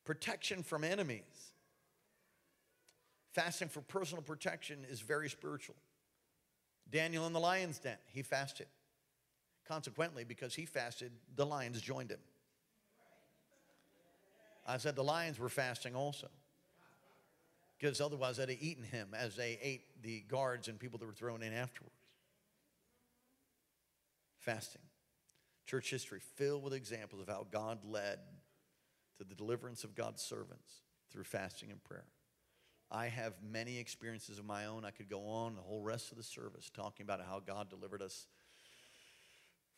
protection 0.04 0.62
from 0.62 0.84
enemies. 0.84 1.52
Fasting 3.32 3.68
for 3.68 3.82
personal 3.82 4.22
protection 4.22 4.84
is 4.90 5.00
very 5.00 5.28
spiritual. 5.28 5.76
Daniel 6.90 7.26
in 7.26 7.32
the 7.32 7.40
lion's 7.40 7.78
den, 7.78 7.98
he 8.06 8.22
fasted. 8.22 8.66
Consequently, 9.66 10.24
because 10.24 10.54
he 10.54 10.64
fasted, 10.64 11.12
the 11.36 11.44
lions 11.44 11.80
joined 11.80 12.10
him. 12.10 12.20
I 14.68 14.76
said 14.76 14.94
the 14.94 15.02
lions 15.02 15.38
were 15.38 15.48
fasting 15.48 15.96
also. 15.96 16.28
Because 17.78 18.00
otherwise 18.00 18.36
they'd 18.36 18.50
have 18.50 18.58
eaten 18.60 18.84
him 18.84 19.14
as 19.16 19.34
they 19.34 19.58
ate 19.62 20.02
the 20.02 20.20
guards 20.28 20.68
and 20.68 20.78
people 20.78 20.98
that 20.98 21.06
were 21.06 21.12
thrown 21.12 21.42
in 21.42 21.52
afterwards. 21.52 21.94
Fasting. 24.40 24.82
Church 25.64 25.90
history 25.90 26.20
filled 26.36 26.62
with 26.64 26.74
examples 26.74 27.22
of 27.22 27.28
how 27.28 27.46
God 27.50 27.78
led 27.84 28.18
to 29.16 29.24
the 29.24 29.34
deliverance 29.34 29.84
of 29.84 29.94
God's 29.94 30.22
servants 30.22 30.82
through 31.10 31.24
fasting 31.24 31.70
and 31.70 31.82
prayer. 31.82 32.04
I 32.90 33.06
have 33.06 33.34
many 33.42 33.78
experiences 33.78 34.38
of 34.38 34.44
my 34.44 34.66
own. 34.66 34.84
I 34.84 34.90
could 34.90 35.08
go 35.08 35.26
on 35.26 35.54
the 35.54 35.62
whole 35.62 35.82
rest 35.82 36.10
of 36.10 36.16
the 36.16 36.24
service 36.24 36.70
talking 36.70 37.04
about 37.04 37.20
how 37.20 37.40
God 37.40 37.68
delivered 37.68 38.02
us 38.02 38.26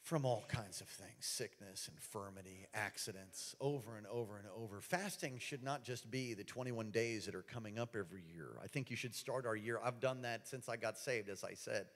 from 0.03 0.25
all 0.25 0.45
kinds 0.49 0.81
of 0.81 0.89
things 0.89 1.11
sickness, 1.21 1.89
infirmity, 1.93 2.67
accidents, 2.75 3.55
over 3.61 3.97
and 3.97 4.07
over 4.07 4.39
and 4.39 4.47
over. 4.57 4.81
Fasting 4.81 5.39
should 5.39 5.63
not 5.63 5.85
just 5.85 6.11
be 6.11 6.35
the 6.35 6.45
21 6.45 6.91
days 6.91 7.27
that 7.27 7.35
are 7.35 7.43
coming 7.43 7.79
up 7.79 7.95
every 7.97 8.23
year. 8.35 8.57
I 8.63 8.67
think 8.67 8.91
you 8.91 8.97
should 8.97 9.15
start 9.15 9.47
our 9.47 9.57
year. 9.57 9.79
I've 9.83 10.01
done 10.01 10.23
that 10.23 10.49
since 10.49 10.69
I 10.69 10.77
got 10.77 10.99
saved, 10.99 11.29
as 11.29 11.45
I 11.45 11.55
said. 11.55 11.87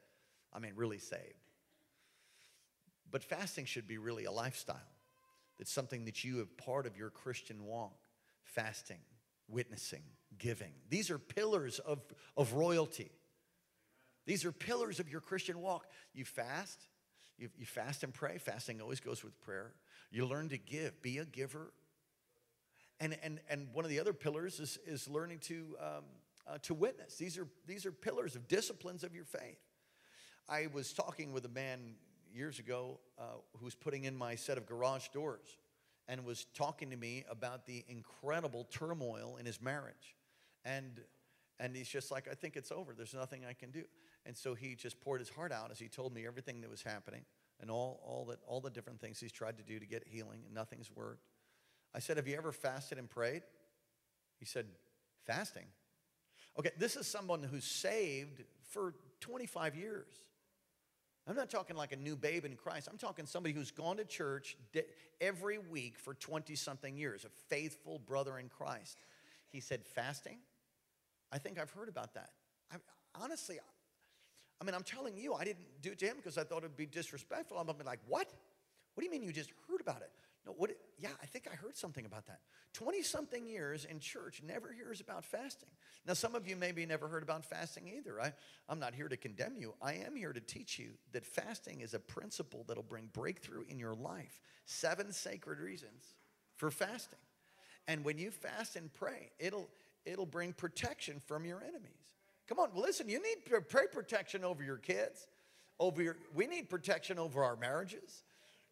I 0.53 0.59
mean, 0.59 0.73
really 0.77 0.99
saved. 0.99 1.23
But 3.11 3.25
fasting 3.25 3.65
should 3.65 3.87
be 3.87 3.99
really 3.99 4.25
a 4.25 4.33
lifestyle. 4.33 4.77
It's 5.59 5.73
something 5.73 6.05
that 6.05 6.25
you 6.25 6.39
have 6.39 6.57
part 6.57 6.87
of 6.87 6.97
your 6.97 7.11
Christian 7.11 7.65
walk. 7.65 7.97
Fasting, 8.43 8.99
witnessing, 9.49 10.03
giving. 10.39 10.73
These 10.91 11.11
are 11.11 11.19
pillars 11.19 11.79
of, 11.79 12.03
of 12.37 12.53
royalty. 12.53 13.11
These 14.27 14.45
are 14.45 14.53
pillars 14.53 15.01
of 15.01 15.09
your 15.09 15.21
Christian 15.21 15.61
walk. 15.61 15.87
You 16.13 16.25
fast, 16.25 16.81
you, 17.39 17.49
you 17.59 17.67
fast 17.67 18.05
and 18.05 18.13
pray. 18.13 18.39
Fasting 18.39 18.81
always 18.81 19.01
goes 19.01 19.25
with 19.25 19.39
prayer. 19.41 19.73
You 20.11 20.27
learn 20.27 20.49
to 20.51 20.59
give, 20.59 21.01
be 21.03 21.19
a 21.19 21.25
giver. 21.25 21.73
And, 23.01 23.17
and, 23.23 23.41
and 23.51 23.69
one 23.73 23.85
of 23.85 23.91
the 23.91 24.01
other 24.01 24.13
pillars 24.13 24.61
is, 24.61 24.79
is 24.87 25.09
learning 25.09 25.41
to, 25.41 25.77
um, 25.81 26.05
uh, 26.47 26.59
to 26.63 26.75
witness. 26.75 27.17
These 27.17 27.39
are, 27.39 27.49
these 27.67 27.85
are 27.87 27.93
pillars 27.93 28.37
of 28.37 28.47
disciplines 28.47 29.03
of 29.03 29.15
your 29.15 29.25
faith. 29.25 29.59
I 30.49 30.69
was 30.73 30.93
talking 30.93 31.33
with 31.33 31.45
a 31.45 31.49
man 31.49 31.95
years 32.33 32.59
ago 32.59 33.01
uh, 33.19 33.23
who 33.59 33.65
was 33.65 33.75
putting 33.75 34.05
in 34.05 34.17
my 34.17 34.35
set 34.35 34.59
of 34.59 34.67
garage 34.67 35.09
doors 35.09 35.57
and 36.07 36.25
was 36.25 36.47
talking 36.55 36.91
to 36.91 36.97
me 36.97 37.25
about 37.31 37.67
the 37.67 37.85
incredible 37.89 38.69
turmoil 38.71 39.37
in 39.39 39.47
his 39.47 39.61
marriage. 39.61 40.15
And, 40.65 41.01
and 41.59 41.75
he's 41.75 41.89
just 41.89 42.11
like, 42.11 42.29
I 42.31 42.35
think 42.35 42.57
it's 42.57 42.71
over. 42.71 42.93
There's 42.95 43.15
nothing 43.15 43.43
I 43.49 43.55
can 43.55 43.71
do. 43.71 43.85
And 44.27 44.37
so 44.37 44.55
he 44.55 44.75
just 44.75 45.01
poured 45.01 45.21
his 45.21 45.29
heart 45.29 45.53
out 45.53 45.71
as 45.71 45.79
he 45.79 45.89
told 45.89 46.15
me 46.15 46.27
everything 46.27 46.61
that 46.63 46.71
was 46.71 46.83
happening 46.83 47.25
and 47.61 47.71
all, 47.71 48.01
all, 48.05 48.25
that, 48.27 48.39
all 48.47 48.61
the 48.61 48.71
different 48.71 49.01
things 49.01 49.21
he's 49.21 49.33
tried 49.33 49.59
to 49.59 49.63
do 49.63 49.79
to 49.79 49.87
get 49.87 50.05
healing, 50.07 50.41
and 50.45 50.55
nothing's 50.55 50.91
worked. 50.91 51.29
I 51.95 51.99
said, 51.99 52.17
Have 52.17 52.27
you 52.27 52.37
ever 52.37 52.53
fasted 52.53 52.99
and 52.99 53.09
prayed? 53.09 53.43
He 54.39 54.45
said, 54.45 54.67
Fasting. 55.25 55.67
Okay, 56.59 56.71
this 56.79 56.97
is 56.97 57.07
someone 57.07 57.43
who's 57.43 57.65
saved 57.65 58.43
for 58.71 58.95
25 59.21 59.77
years. 59.77 60.13
I'm 61.27 61.37
not 61.37 61.49
talking 61.49 61.75
like 61.75 61.93
a 61.93 61.97
new 61.97 62.17
babe 62.17 62.45
in 62.45 62.55
Christ. 62.55 62.89
I'm 62.91 62.99
talking 62.99 63.25
somebody 63.25 63.55
who's 63.55 63.71
gone 63.71 63.97
to 63.97 64.05
church 64.05 64.57
every 65.21 65.59
week 65.59 65.99
for 65.99 66.13
20 66.15 66.55
something 66.55 66.97
years, 66.97 67.25
a 67.25 67.31
faithful 67.49 67.99
brother 67.99 68.39
in 68.39 68.49
Christ. 68.49 68.99
He 69.51 69.61
said, 69.61 69.85
Fasting? 69.85 70.39
I 71.33 71.39
think 71.39 71.59
I've 71.59 71.71
heard 71.71 71.89
about 71.89 72.15
that. 72.15 72.31
I, 72.71 72.77
honestly, 73.15 73.59
I 74.65 74.67
mean, 74.67 74.75
I'm 74.75 74.83
telling 74.83 75.19
you, 75.19 75.35
I 75.35 75.45
didn't 75.45 75.67
do 75.83 75.93
it 75.93 75.99
to 75.99 76.07
him 76.07 76.17
because 76.17 76.39
I 76.39 76.45
thought 76.45 76.59
it'd 76.59 76.75
be 76.75 76.87
disrespectful. 76.87 77.59
I'm 77.59 77.67
like, 77.85 78.01
what? 78.09 78.27
What 78.95 79.01
do 79.01 79.05
you 79.05 79.11
mean 79.11 79.23
you 79.23 79.31
just 79.31 79.51
heard 79.69 79.83
about 79.83 80.01
it? 80.01 80.11
No, 80.47 80.53
what? 80.53 80.71
Yeah, 80.99 81.11
I 81.23 81.27
think 81.27 81.47
I 81.53 81.55
heard 81.55 81.77
something 81.77 82.07
about 82.07 82.25
that. 82.27 82.41
20 82.73 83.03
something 83.03 83.47
years 83.47 83.85
in 83.85 84.01
church 84.01 84.41
never 84.43 84.73
hears 84.73 85.03
about 85.03 85.23
fasting. 85.23 85.69
Now, 86.07 86.15
some 86.15 86.35
of 86.35 86.49
you 86.49 86.57
maybe 86.57 86.87
never 86.87 87.09
heard 87.09 87.23
about 87.23 87.45
fasting 87.45 87.93
either. 87.95 88.19
I, 88.23 88.33
I'm 88.67 88.79
not 88.79 88.95
here 88.95 89.09
to 89.09 89.19
condemn 89.19 89.57
you. 89.59 89.75
I 89.83 89.95
am 89.95 90.17
here 90.17 90.33
to 90.33 90.41
teach 90.41 90.79
you 90.79 90.93
that 91.13 91.27
fasting 91.27 91.83
is 91.83 91.93
a 91.93 91.99
principle 91.99 92.65
that'll 92.67 92.83
bring 92.83 93.11
breakthrough 93.13 93.65
in 93.69 93.79
your 93.79 93.95
life. 93.95 94.41
Seven 94.65 95.13
sacred 95.13 95.61
reasons 95.61 96.15
for 96.57 96.71
fasting. 96.71 97.19
And 97.87 98.03
when 98.03 98.17
you 98.17 98.31
fast 98.31 98.77
and 98.77 98.91
pray, 98.95 99.31
it'll, 99.39 99.69
it'll 100.07 100.25
bring 100.25 100.55
protection 100.55 101.21
from 101.27 101.45
your 101.45 101.63
enemies. 101.63 102.04
Come 102.49 102.59
on, 102.59 102.71
listen, 102.75 103.09
you 103.09 103.21
need 103.23 103.69
pray 103.69 103.87
protection 103.91 104.45
over 104.45 104.63
your 104.63 104.77
kids, 104.77 105.27
over 105.81 106.03
your, 106.03 106.17
we 106.35 106.47
need 106.47 106.69
protection 106.69 107.19
over 107.19 107.43
our 107.43 107.57
marriages. 107.57 108.23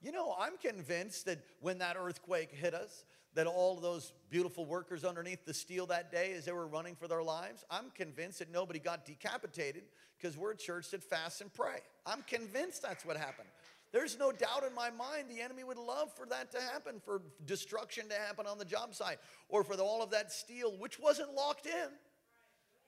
You 0.00 0.12
know, 0.12 0.34
I'm 0.38 0.56
convinced 0.58 1.26
that 1.26 1.38
when 1.60 1.78
that 1.78 1.96
earthquake 1.96 2.50
hit 2.52 2.74
us, 2.74 3.04
that 3.34 3.46
all 3.46 3.76
those 3.76 4.12
beautiful 4.28 4.66
workers 4.66 5.04
underneath 5.04 5.46
the 5.46 5.54
steel 5.54 5.86
that 5.86 6.12
day 6.12 6.34
as 6.36 6.44
they 6.44 6.52
were 6.52 6.66
running 6.66 6.94
for 6.94 7.08
their 7.08 7.22
lives, 7.22 7.64
I'm 7.70 7.90
convinced 7.94 8.40
that 8.40 8.52
nobody 8.52 8.78
got 8.78 9.06
decapitated 9.06 9.84
because 10.18 10.36
we're 10.36 10.52
a 10.52 10.56
church 10.56 10.90
that 10.90 11.02
fasts 11.02 11.40
and 11.40 11.52
pray. 11.52 11.78
I'm 12.04 12.22
convinced 12.26 12.82
that's 12.82 13.06
what 13.06 13.16
happened. 13.16 13.48
There's 13.90 14.18
no 14.18 14.32
doubt 14.32 14.64
in 14.66 14.74
my 14.74 14.90
mind 14.90 15.28
the 15.28 15.40
enemy 15.40 15.64
would 15.64 15.78
love 15.78 16.12
for 16.12 16.26
that 16.26 16.50
to 16.52 16.60
happen, 16.60 17.00
for 17.04 17.22
destruction 17.46 18.08
to 18.08 18.14
happen 18.14 18.46
on 18.46 18.58
the 18.58 18.64
job 18.64 18.94
site, 18.94 19.18
or 19.48 19.62
for 19.64 19.74
all 19.74 20.02
of 20.02 20.10
that 20.10 20.32
steel, 20.32 20.74
which 20.78 20.98
wasn't 20.98 21.32
locked 21.34 21.66
in. 21.66 21.88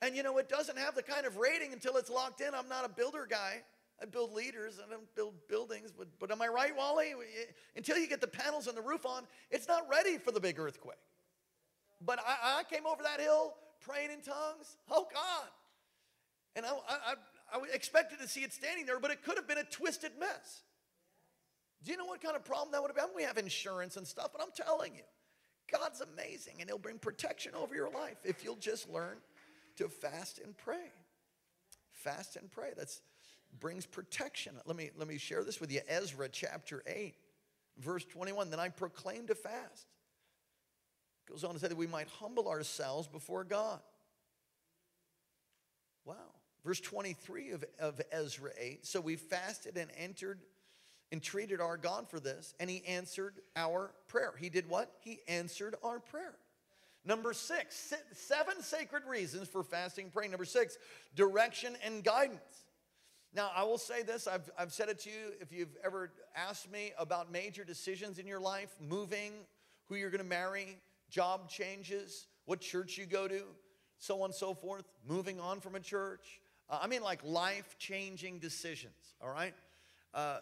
And 0.02 0.16
you 0.16 0.22
know, 0.22 0.38
it 0.38 0.48
doesn't 0.48 0.78
have 0.78 0.94
the 0.94 1.02
kind 1.02 1.26
of 1.26 1.36
rating 1.36 1.72
until 1.72 1.96
it's 1.96 2.10
locked 2.10 2.40
in. 2.40 2.54
I'm 2.54 2.68
not 2.68 2.84
a 2.84 2.88
builder 2.88 3.26
guy. 3.28 3.62
I 4.02 4.06
build 4.06 4.32
leaders, 4.32 4.80
I 4.84 4.90
don't 4.90 5.14
build 5.14 5.34
buildings. 5.48 5.92
But, 5.96 6.08
but 6.18 6.30
am 6.30 6.42
I 6.42 6.48
right, 6.48 6.76
Wally? 6.76 7.14
Until 7.76 7.96
you 7.96 8.08
get 8.08 8.20
the 8.20 8.26
panels 8.26 8.66
and 8.66 8.76
the 8.76 8.82
roof 8.82 9.06
on, 9.06 9.22
it's 9.50 9.68
not 9.68 9.88
ready 9.88 10.18
for 10.18 10.32
the 10.32 10.40
big 10.40 10.58
earthquake. 10.58 10.96
But 12.04 12.18
I, 12.26 12.60
I 12.60 12.62
came 12.64 12.86
over 12.86 13.02
that 13.02 13.20
hill 13.20 13.54
praying 13.80 14.10
in 14.10 14.20
tongues. 14.20 14.76
Oh, 14.90 15.06
God. 15.12 15.48
And 16.56 16.66
I, 16.66 16.70
I, 16.70 17.14
I 17.52 17.60
expected 17.72 18.18
to 18.20 18.28
see 18.28 18.40
it 18.40 18.52
standing 18.52 18.84
there, 18.84 18.98
but 18.98 19.10
it 19.10 19.22
could 19.22 19.36
have 19.36 19.46
been 19.46 19.58
a 19.58 19.64
twisted 19.64 20.12
mess. 20.18 20.62
Do 21.84 21.92
you 21.92 21.96
know 21.96 22.06
what 22.06 22.20
kind 22.20 22.34
of 22.34 22.44
problem 22.44 22.72
that 22.72 22.82
would 22.82 22.90
have 22.90 22.96
been? 22.96 23.14
We 23.14 23.22
have 23.22 23.38
insurance 23.38 23.96
and 23.96 24.06
stuff, 24.06 24.30
but 24.32 24.42
I'm 24.42 24.52
telling 24.56 24.94
you, 24.94 25.02
God's 25.70 26.00
amazing, 26.00 26.54
and 26.60 26.68
He'll 26.68 26.78
bring 26.78 26.98
protection 26.98 27.52
over 27.54 27.74
your 27.74 27.90
life 27.90 28.18
if 28.24 28.42
you'll 28.42 28.56
just 28.56 28.88
learn 28.88 29.16
to 29.76 29.88
fast 29.88 30.38
and 30.38 30.56
pray. 30.56 30.92
Fast 31.92 32.36
and 32.36 32.50
pray. 32.50 32.72
That's 32.76 33.00
brings 33.60 33.86
protection. 33.86 34.54
Let 34.66 34.76
me 34.76 34.90
let 34.96 35.08
me 35.08 35.18
share 35.18 35.44
this 35.44 35.60
with 35.60 35.72
you. 35.72 35.80
Ezra 35.88 36.28
chapter 36.28 36.82
8, 36.86 37.14
verse 37.78 38.04
21. 38.04 38.50
Then 38.50 38.60
I 38.60 38.68
proclaimed 38.68 39.30
a 39.30 39.34
fast. 39.34 39.86
Goes 41.28 41.44
on 41.44 41.54
to 41.54 41.58
say 41.58 41.68
that 41.68 41.76
we 41.76 41.86
might 41.86 42.08
humble 42.08 42.48
ourselves 42.48 43.08
before 43.08 43.44
God. 43.44 43.80
Wow. 46.04 46.14
Verse 46.64 46.80
23 46.80 47.52
of, 47.52 47.64
of 47.78 48.00
Ezra 48.12 48.50
8. 48.58 48.86
So 48.86 49.00
we 49.00 49.16
fasted 49.16 49.76
and 49.76 49.90
entered 49.96 50.40
entreated 51.12 51.60
our 51.60 51.76
God 51.76 52.08
for 52.08 52.18
this, 52.18 52.54
and 52.58 52.68
he 52.68 52.84
answered 52.86 53.34
our 53.54 53.92
prayer. 54.08 54.34
He 54.36 54.48
did 54.48 54.68
what? 54.68 54.90
He 55.00 55.20
answered 55.28 55.76
our 55.84 56.00
prayer. 56.00 56.34
Number 57.04 57.32
six, 57.34 57.92
seven 58.12 58.62
sacred 58.62 59.02
reasons 59.06 59.48
for 59.48 59.62
fasting 59.62 60.04
and 60.04 60.12
praying. 60.12 60.30
Number 60.30 60.46
six, 60.46 60.78
direction 61.14 61.76
and 61.84 62.02
guidance. 62.02 62.64
Now, 63.34 63.50
I 63.54 63.64
will 63.64 63.78
say 63.78 64.02
this 64.02 64.26
I've, 64.26 64.48
I've 64.58 64.72
said 64.72 64.88
it 64.88 65.00
to 65.00 65.10
you. 65.10 65.32
If 65.40 65.52
you've 65.52 65.76
ever 65.84 66.12
asked 66.34 66.70
me 66.70 66.92
about 66.98 67.30
major 67.30 67.64
decisions 67.64 68.18
in 68.18 68.26
your 68.26 68.40
life, 68.40 68.74
moving, 68.80 69.32
who 69.86 69.96
you're 69.96 70.10
going 70.10 70.22
to 70.22 70.28
marry, 70.28 70.78
job 71.10 71.50
changes, 71.50 72.26
what 72.46 72.60
church 72.60 72.96
you 72.96 73.06
go 73.06 73.28
to, 73.28 73.42
so 73.98 74.20
on 74.22 74.26
and 74.26 74.34
so 74.34 74.54
forth, 74.54 74.84
moving 75.06 75.40
on 75.40 75.60
from 75.60 75.74
a 75.74 75.80
church. 75.80 76.40
Uh, 76.70 76.78
I 76.80 76.86
mean, 76.86 77.02
like 77.02 77.22
life 77.24 77.76
changing 77.78 78.38
decisions, 78.38 78.94
all 79.22 79.30
right? 79.30 79.54
Uh, 80.14 80.38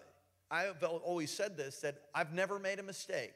I've 0.50 0.82
always 0.84 1.30
said 1.30 1.56
this 1.56 1.78
that 1.80 1.96
I've 2.14 2.32
never 2.32 2.58
made 2.58 2.78
a 2.78 2.82
mistake 2.82 3.32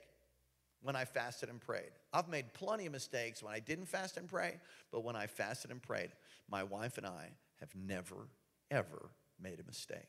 when 0.82 0.94
I 0.94 1.06
fasted 1.06 1.48
and 1.48 1.60
prayed. 1.60 1.90
I've 2.16 2.28
made 2.28 2.54
plenty 2.54 2.86
of 2.86 2.92
mistakes 2.92 3.42
when 3.42 3.52
I 3.52 3.58
didn't 3.58 3.86
fast 3.86 4.16
and 4.16 4.26
pray, 4.26 4.58
but 4.90 5.04
when 5.04 5.16
I 5.16 5.26
fasted 5.26 5.70
and 5.70 5.82
prayed, 5.82 6.12
my 6.50 6.62
wife 6.62 6.96
and 6.96 7.06
I 7.06 7.32
have 7.60 7.68
never, 7.74 8.28
ever 8.70 9.10
made 9.38 9.60
a 9.60 9.64
mistake. 9.64 10.08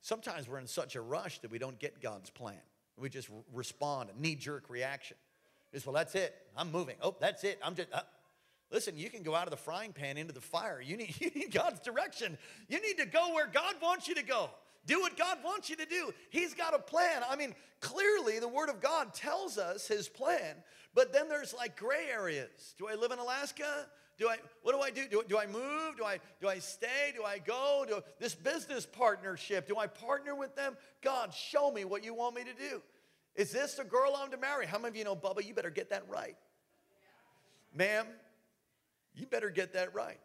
Sometimes 0.00 0.48
we're 0.48 0.58
in 0.58 0.66
such 0.66 0.96
a 0.96 1.00
rush 1.00 1.38
that 1.40 1.50
we 1.52 1.58
don't 1.58 1.78
get 1.78 2.02
God's 2.02 2.30
plan. 2.30 2.60
We 2.96 3.08
just 3.08 3.28
respond, 3.54 4.10
a 4.10 4.20
knee 4.20 4.34
jerk 4.34 4.64
reaction. 4.68 5.16
Just, 5.72 5.86
well, 5.86 5.94
that's 5.94 6.16
it. 6.16 6.34
I'm 6.56 6.72
moving. 6.72 6.96
Oh, 7.00 7.14
that's 7.20 7.44
it. 7.44 7.60
I'm 7.62 7.76
just. 7.76 7.88
Uh. 7.92 8.00
Listen, 8.72 8.96
you 8.96 9.10
can 9.10 9.22
go 9.22 9.34
out 9.34 9.44
of 9.44 9.50
the 9.50 9.56
frying 9.56 9.92
pan 9.92 10.16
into 10.16 10.32
the 10.32 10.40
fire. 10.40 10.80
You 10.80 10.96
need, 10.96 11.14
you 11.20 11.30
need 11.30 11.52
God's 11.52 11.80
direction. 11.80 12.36
You 12.68 12.80
need 12.80 12.98
to 12.98 13.06
go 13.06 13.32
where 13.32 13.46
God 13.46 13.74
wants 13.80 14.08
you 14.08 14.16
to 14.16 14.22
go. 14.22 14.50
Do 14.86 15.00
what 15.00 15.16
God 15.16 15.38
wants 15.44 15.68
you 15.68 15.76
to 15.76 15.84
do. 15.84 16.12
He's 16.30 16.54
got 16.54 16.74
a 16.74 16.78
plan. 16.78 17.22
I 17.28 17.36
mean, 17.36 17.54
clearly 17.80 18.38
the 18.38 18.48
Word 18.48 18.70
of 18.70 18.80
God 18.80 19.12
tells 19.12 19.58
us 19.58 19.86
His 19.86 20.08
plan, 20.08 20.56
but 20.94 21.12
then 21.12 21.28
there's 21.28 21.54
like 21.54 21.76
gray 21.76 22.06
areas. 22.12 22.74
Do 22.78 22.88
I 22.88 22.94
live 22.94 23.12
in 23.12 23.18
Alaska? 23.18 23.86
Do 24.18 24.28
I, 24.28 24.36
what 24.62 24.72
do 24.72 24.80
I 24.80 24.90
do? 24.90 25.08
do? 25.08 25.22
Do 25.26 25.38
I 25.38 25.46
move? 25.46 25.96
Do 25.96 26.04
I, 26.04 26.18
do 26.40 26.48
I 26.48 26.58
stay? 26.58 27.12
Do 27.16 27.24
I 27.24 27.38
go? 27.38 27.86
Do 27.88 28.00
this 28.18 28.34
business 28.34 28.84
partnership, 28.84 29.66
do 29.66 29.78
I 29.78 29.86
partner 29.86 30.34
with 30.34 30.54
them? 30.56 30.76
God, 31.02 31.32
show 31.32 31.70
me 31.70 31.84
what 31.84 32.04
you 32.04 32.12
want 32.12 32.34
me 32.36 32.42
to 32.44 32.52
do. 32.52 32.82
Is 33.34 33.50
this 33.50 33.74
the 33.74 33.84
girl 33.84 34.14
I'm 34.16 34.30
to 34.32 34.36
marry? 34.36 34.66
How 34.66 34.78
many 34.78 34.88
of 34.88 34.96
you 34.96 35.04
know, 35.04 35.16
Bubba, 35.16 35.46
you 35.46 35.54
better 35.54 35.70
get 35.70 35.90
that 35.90 36.04
right? 36.08 36.36
Ma'am, 37.74 38.06
you 39.14 39.26
better 39.26 39.48
get 39.48 39.72
that 39.72 39.94
right. 39.94 40.18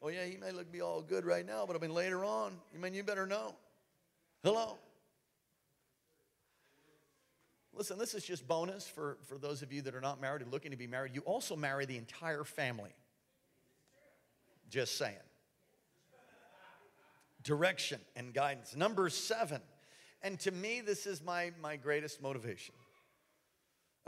Oh, 0.00 0.08
yeah, 0.08 0.24
he 0.24 0.36
may 0.36 0.52
look 0.52 0.70
be 0.70 0.80
all 0.80 1.02
good 1.02 1.24
right 1.24 1.44
now, 1.44 1.64
but 1.66 1.74
I 1.74 1.80
mean, 1.80 1.92
later 1.92 2.24
on, 2.24 2.52
I 2.74 2.78
mean, 2.78 2.94
you 2.94 3.02
better 3.02 3.26
know. 3.26 3.56
Hello? 4.44 4.78
Listen, 7.78 7.96
this 7.96 8.12
is 8.12 8.24
just 8.24 8.48
bonus 8.48 8.88
for, 8.88 9.18
for 9.26 9.38
those 9.38 9.62
of 9.62 9.72
you 9.72 9.82
that 9.82 9.94
are 9.94 10.00
not 10.00 10.20
married 10.20 10.42
and 10.42 10.50
looking 10.50 10.72
to 10.72 10.76
be 10.76 10.88
married. 10.88 11.14
You 11.14 11.20
also 11.20 11.54
marry 11.54 11.86
the 11.86 11.96
entire 11.96 12.42
family. 12.42 12.90
Just 14.68 14.98
saying. 14.98 15.14
Direction 17.44 18.00
and 18.16 18.34
guidance. 18.34 18.74
Number 18.74 19.08
seven, 19.08 19.60
and 20.22 20.40
to 20.40 20.50
me, 20.50 20.80
this 20.80 21.06
is 21.06 21.22
my, 21.22 21.52
my 21.62 21.76
greatest 21.76 22.20
motivation. 22.20 22.74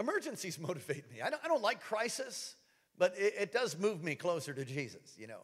Emergencies 0.00 0.58
motivate 0.60 1.08
me. 1.08 1.22
I 1.22 1.30
don't, 1.30 1.40
I 1.44 1.46
don't 1.46 1.62
like 1.62 1.80
crisis, 1.80 2.56
but 2.98 3.14
it, 3.16 3.34
it 3.38 3.52
does 3.52 3.78
move 3.78 4.02
me 4.02 4.16
closer 4.16 4.52
to 4.52 4.64
Jesus, 4.64 5.14
you 5.16 5.28
know. 5.28 5.42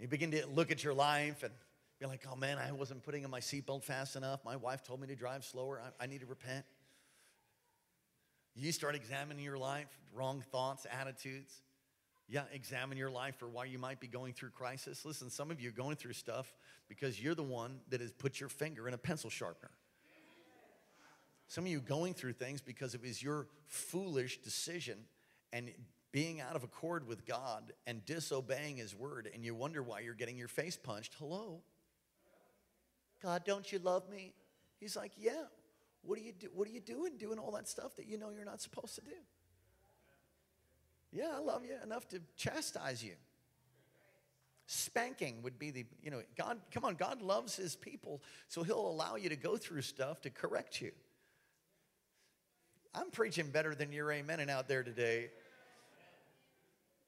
You 0.00 0.08
begin 0.08 0.32
to 0.32 0.44
look 0.48 0.72
at 0.72 0.82
your 0.82 0.94
life 0.94 1.44
and 1.44 1.52
be 2.00 2.06
like, 2.06 2.26
oh 2.30 2.34
man, 2.34 2.58
I 2.58 2.72
wasn't 2.72 3.04
putting 3.04 3.22
in 3.22 3.30
my 3.30 3.40
seatbelt 3.40 3.84
fast 3.84 4.16
enough. 4.16 4.44
My 4.44 4.56
wife 4.56 4.82
told 4.82 5.00
me 5.00 5.06
to 5.06 5.14
drive 5.14 5.44
slower. 5.44 5.80
I, 5.80 6.04
I 6.04 6.06
need 6.08 6.20
to 6.20 6.26
repent. 6.26 6.64
You 8.58 8.72
start 8.72 8.94
examining 8.94 9.44
your 9.44 9.58
life, 9.58 9.88
wrong 10.14 10.42
thoughts, 10.50 10.86
attitudes. 10.90 11.60
Yeah, 12.26 12.42
examine 12.52 12.96
your 12.96 13.10
life 13.10 13.36
for 13.36 13.48
why 13.48 13.66
you 13.66 13.78
might 13.78 14.00
be 14.00 14.08
going 14.08 14.32
through 14.32 14.50
crisis. 14.50 15.04
Listen, 15.04 15.28
some 15.28 15.50
of 15.50 15.60
you 15.60 15.68
are 15.68 15.72
going 15.72 15.96
through 15.96 16.14
stuff 16.14 16.54
because 16.88 17.22
you're 17.22 17.34
the 17.34 17.42
one 17.42 17.80
that 17.90 18.00
has 18.00 18.12
put 18.12 18.40
your 18.40 18.48
finger 18.48 18.88
in 18.88 18.94
a 18.94 18.98
pencil 18.98 19.28
sharpener. 19.28 19.70
Some 21.48 21.64
of 21.64 21.70
you 21.70 21.80
going 21.80 22.14
through 22.14 22.32
things 22.32 22.62
because 22.62 22.94
it 22.94 23.02
was 23.02 23.22
your 23.22 23.46
foolish 23.68 24.38
decision 24.38 24.98
and 25.52 25.70
being 26.10 26.40
out 26.40 26.56
of 26.56 26.64
accord 26.64 27.06
with 27.06 27.26
God 27.26 27.74
and 27.86 28.04
disobeying 28.06 28.78
His 28.78 28.96
word, 28.96 29.28
and 29.32 29.44
you 29.44 29.54
wonder 29.54 29.82
why 29.82 30.00
you're 30.00 30.14
getting 30.14 30.38
your 30.38 30.48
face 30.48 30.76
punched. 30.76 31.14
Hello? 31.18 31.60
God, 33.22 33.44
don't 33.44 33.70
you 33.70 33.78
love 33.78 34.08
me? 34.08 34.32
He's 34.80 34.96
like, 34.96 35.12
Yeah. 35.18 35.44
What 36.06 36.18
are 36.18 36.22
you, 36.22 36.32
do, 36.32 36.48
what 36.54 36.68
are 36.68 36.70
you 36.70 36.80
doing 36.80 37.16
doing 37.16 37.38
all 37.38 37.50
that 37.52 37.68
stuff 37.68 37.96
that 37.96 38.06
you 38.06 38.16
know 38.16 38.30
you're 38.30 38.44
not 38.44 38.60
supposed 38.60 38.94
to 38.94 39.00
do? 39.00 39.16
Yeah, 41.12 41.32
I 41.34 41.40
love 41.40 41.64
you 41.64 41.74
enough 41.82 42.08
to 42.08 42.20
chastise 42.36 43.02
you. 43.02 43.14
Spanking 44.66 45.42
would 45.42 45.58
be 45.58 45.70
the, 45.70 45.84
you 46.02 46.10
know, 46.10 46.22
God, 46.36 46.58
come 46.72 46.84
on, 46.84 46.94
God 46.94 47.22
loves 47.22 47.56
his 47.56 47.76
people, 47.76 48.22
so 48.48 48.62
he'll 48.62 48.88
allow 48.88 49.16
you 49.16 49.28
to 49.28 49.36
go 49.36 49.56
through 49.56 49.82
stuff 49.82 50.20
to 50.22 50.30
correct 50.30 50.80
you. 50.80 50.92
I'm 52.94 53.10
preaching 53.10 53.50
better 53.50 53.74
than 53.74 53.92
you're 53.92 54.08
amening 54.08 54.48
out 54.48 54.68
there 54.68 54.82
today. 54.82 55.30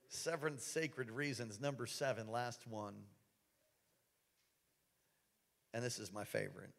Seven 0.08 0.58
sacred 0.58 1.10
reasons. 1.10 1.60
Number 1.60 1.86
seven, 1.86 2.30
last 2.30 2.66
one. 2.68 2.94
And 5.74 5.84
this 5.84 5.98
is 5.98 6.12
my 6.12 6.24
favorite. 6.24 6.70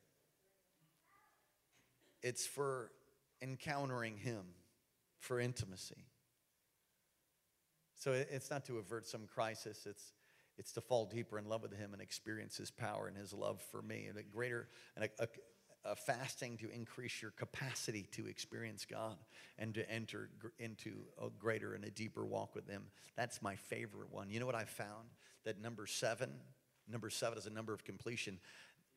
It's 2.21 2.45
for 2.45 2.91
encountering 3.41 4.17
Him, 4.17 4.43
for 5.19 5.39
intimacy. 5.39 6.05
So 7.95 8.13
it's 8.13 8.49
not 8.49 8.65
to 8.65 8.77
avert 8.77 9.07
some 9.07 9.27
crisis, 9.27 9.85
it's, 9.85 10.13
it's 10.57 10.71
to 10.73 10.81
fall 10.81 11.05
deeper 11.05 11.37
in 11.37 11.49
love 11.49 11.61
with 11.61 11.77
Him 11.77 11.93
and 11.93 12.01
experience 12.01 12.57
His 12.57 12.71
power 12.71 13.07
and 13.07 13.17
His 13.17 13.33
love 13.33 13.61
for 13.71 13.81
me. 13.81 14.07
And 14.09 14.17
a 14.17 14.23
greater, 14.23 14.69
and 14.95 15.05
a, 15.05 15.23
a, 15.23 15.27
a 15.91 15.95
fasting 15.95 16.57
to 16.57 16.69
increase 16.71 17.21
your 17.21 17.31
capacity 17.31 18.07
to 18.11 18.27
experience 18.27 18.85
God 18.89 19.17
and 19.57 19.73
to 19.75 19.89
enter 19.91 20.29
into 20.59 20.93
a 21.21 21.29
greater 21.29 21.73
and 21.73 21.83
a 21.83 21.89
deeper 21.89 22.25
walk 22.25 22.55
with 22.55 22.69
Him. 22.69 22.83
That's 23.17 23.41
my 23.41 23.55
favorite 23.55 24.11
one. 24.11 24.29
You 24.29 24.39
know 24.39 24.45
what 24.45 24.55
I 24.55 24.65
found? 24.65 25.09
That 25.45 25.61
number 25.61 25.85
seven, 25.85 26.29
number 26.89 27.09
seven 27.09 27.37
is 27.37 27.45
a 27.45 27.49
number 27.49 27.73
of 27.73 27.83
completion. 27.83 28.39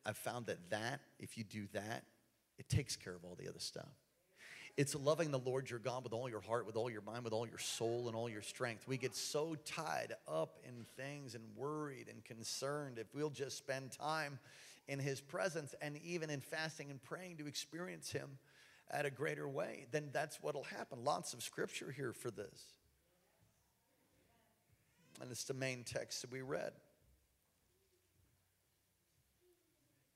I've 0.05 0.17
found 0.17 0.47
that 0.47 0.71
that, 0.71 1.01
if 1.19 1.39
you 1.39 1.45
do 1.45 1.67
that, 1.73 2.05
it 2.59 2.69
takes 2.69 2.97
care 2.97 3.15
of 3.15 3.25
all 3.25 3.37
the 3.39 3.49
other 3.49 3.59
stuff. 3.59 3.93
It's 4.77 4.95
loving 4.95 5.31
the 5.31 5.39
Lord 5.39 5.69
your 5.69 5.79
God 5.79 6.03
with 6.03 6.15
all 6.15 6.31
your 6.31 6.41
heart, 6.41 6.67
with 6.67 6.77
all 6.77 6.91
your 6.91 7.03
mind, 7.03 7.25
with 7.25 7.35
all 7.35 7.47
your 7.47 7.59
soul, 7.59 8.07
and 8.07 8.17
all 8.17 8.29
your 8.29 8.41
strength. 8.41 8.89
We 8.89 8.97
get 8.97 9.15
so 9.15 9.55
tied 9.67 10.15
up 10.27 10.59
in 10.67 10.87
things 10.97 11.35
and 11.35 11.45
worried 11.57 12.09
and 12.09 12.25
concerned 12.25 12.99
if 12.99 13.07
we'll 13.15 13.31
just 13.31 13.59
spend 13.59 13.93
time 13.93 14.39
in 14.89 14.99
His 14.99 15.21
presence 15.21 15.75
and 15.83 15.99
even 15.99 16.31
in 16.31 16.41
fasting 16.41 16.91
and 16.91 17.03
praying 17.03 17.37
to 17.37 17.47
experience 17.47 18.11
Him 18.11 18.39
at 18.91 19.05
a 19.05 19.11
greater 19.11 19.49
way, 19.49 19.87
then 19.91 20.09
that's 20.13 20.43
what'll 20.43 20.65
happen. 20.65 21.05
Lots 21.05 21.35
of 21.35 21.43
scripture 21.43 21.93
here 21.95 22.13
for 22.13 22.31
this. 22.31 22.65
And 25.21 25.31
it's 25.31 25.45
the 25.45 25.55
main 25.55 25.85
text 25.85 26.23
that 26.23 26.33
we 26.33 26.41
read. 26.41 26.73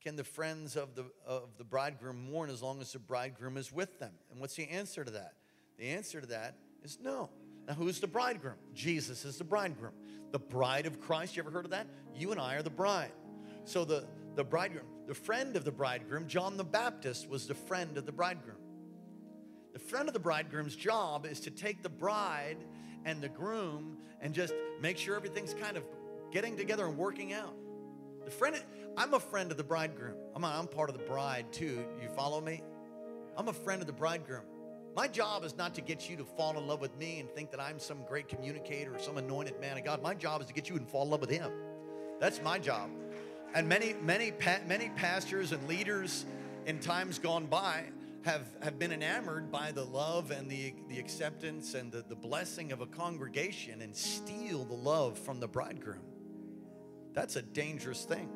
Can 0.07 0.15
the 0.15 0.23
friends 0.23 0.77
of 0.77 0.95
the, 0.95 1.03
of 1.25 1.49
the 1.57 1.65
bridegroom 1.65 2.31
mourn 2.31 2.49
as 2.49 2.63
long 2.63 2.79
as 2.79 2.93
the 2.93 2.99
bridegroom 2.99 3.57
is 3.57 3.73
with 3.73 3.99
them? 3.99 4.13
And 4.31 4.39
what's 4.39 4.55
the 4.55 4.69
answer 4.69 5.03
to 5.03 5.11
that? 5.11 5.33
The 5.77 5.89
answer 5.89 6.21
to 6.21 6.27
that 6.27 6.55
is 6.81 6.97
no. 7.03 7.29
Now, 7.67 7.73
who's 7.73 7.99
the 7.99 8.07
bridegroom? 8.07 8.55
Jesus 8.73 9.25
is 9.25 9.37
the 9.37 9.43
bridegroom. 9.43 9.91
The 10.31 10.39
bride 10.39 10.85
of 10.85 11.01
Christ, 11.01 11.35
you 11.35 11.43
ever 11.43 11.51
heard 11.51 11.65
of 11.65 11.71
that? 11.71 11.87
You 12.15 12.31
and 12.31 12.39
I 12.39 12.55
are 12.55 12.61
the 12.61 12.69
bride. 12.69 13.11
So, 13.65 13.83
the, 13.83 14.07
the 14.35 14.45
bridegroom, 14.45 14.85
the 15.07 15.13
friend 15.13 15.57
of 15.57 15.65
the 15.65 15.73
bridegroom, 15.73 16.29
John 16.29 16.55
the 16.55 16.63
Baptist, 16.63 17.27
was 17.27 17.45
the 17.45 17.53
friend 17.53 17.97
of 17.97 18.05
the 18.05 18.13
bridegroom. 18.13 18.59
The 19.73 19.79
friend 19.79 20.07
of 20.07 20.13
the 20.13 20.21
bridegroom's 20.21 20.77
job 20.77 21.25
is 21.25 21.41
to 21.41 21.51
take 21.51 21.83
the 21.83 21.89
bride 21.89 22.59
and 23.03 23.19
the 23.19 23.27
groom 23.27 23.97
and 24.21 24.33
just 24.33 24.53
make 24.79 24.97
sure 24.97 25.17
everything's 25.17 25.53
kind 25.53 25.75
of 25.75 25.83
getting 26.31 26.55
together 26.55 26.85
and 26.85 26.97
working 26.97 27.33
out. 27.33 27.57
The 28.27 28.31
friend, 28.31 28.61
I'm 28.97 29.13
a 29.13 29.21
friend 29.21 29.51
of 29.51 29.57
the 29.57 29.63
bridegroom. 29.63 30.15
I'm, 30.35 30.43
a, 30.43 30.47
I'm 30.47 30.67
part 30.67 30.89
of 30.89 30.97
the 30.97 31.03
bride 31.05 31.45
too. 31.53 31.85
You 32.01 32.09
follow 32.09 32.41
me? 32.41 32.61
I'm 33.37 33.47
a 33.47 33.53
friend 33.53 33.79
of 33.79 33.87
the 33.87 33.93
bridegroom. 33.93 34.43
My 34.97 35.07
job 35.07 35.45
is 35.45 35.55
not 35.55 35.73
to 35.75 35.81
get 35.81 36.09
you 36.09 36.17
to 36.17 36.25
fall 36.25 36.57
in 36.57 36.67
love 36.67 36.81
with 36.81 36.93
me 36.97 37.21
and 37.21 37.29
think 37.29 37.51
that 37.51 37.61
I'm 37.61 37.79
some 37.79 37.99
great 38.05 38.27
communicator 38.27 38.93
or 38.93 38.99
some 38.99 39.17
anointed 39.17 39.61
man 39.61 39.77
of 39.77 39.85
God. 39.85 40.03
My 40.03 40.13
job 40.13 40.41
is 40.41 40.47
to 40.47 40.53
get 40.53 40.69
you 40.69 40.77
to 40.77 40.83
fall 40.83 41.03
in 41.03 41.09
love 41.09 41.21
with 41.21 41.29
Him. 41.29 41.49
That's 42.19 42.41
my 42.41 42.59
job. 42.59 42.89
And 43.55 43.69
many, 43.69 43.95
many, 44.03 44.33
many 44.67 44.89
pastors 44.97 45.53
and 45.53 45.65
leaders 45.65 46.25
in 46.65 46.79
times 46.79 47.19
gone 47.19 47.45
by 47.45 47.85
have, 48.23 48.45
have 48.61 48.77
been 48.77 48.91
enamored 48.91 49.49
by 49.49 49.71
the 49.71 49.85
love 49.85 50.31
and 50.31 50.51
the, 50.51 50.73
the 50.89 50.99
acceptance 50.99 51.75
and 51.75 51.93
the, 51.93 52.03
the 52.09 52.15
blessing 52.15 52.73
of 52.73 52.81
a 52.81 52.87
congregation 52.87 53.81
and 53.81 53.95
steal 53.95 54.65
the 54.65 54.73
love 54.73 55.17
from 55.17 55.39
the 55.39 55.47
bridegroom. 55.47 56.01
That's 57.17 57.35
a 57.35 57.41
dangerous 57.41 58.05
thing. 58.05 58.29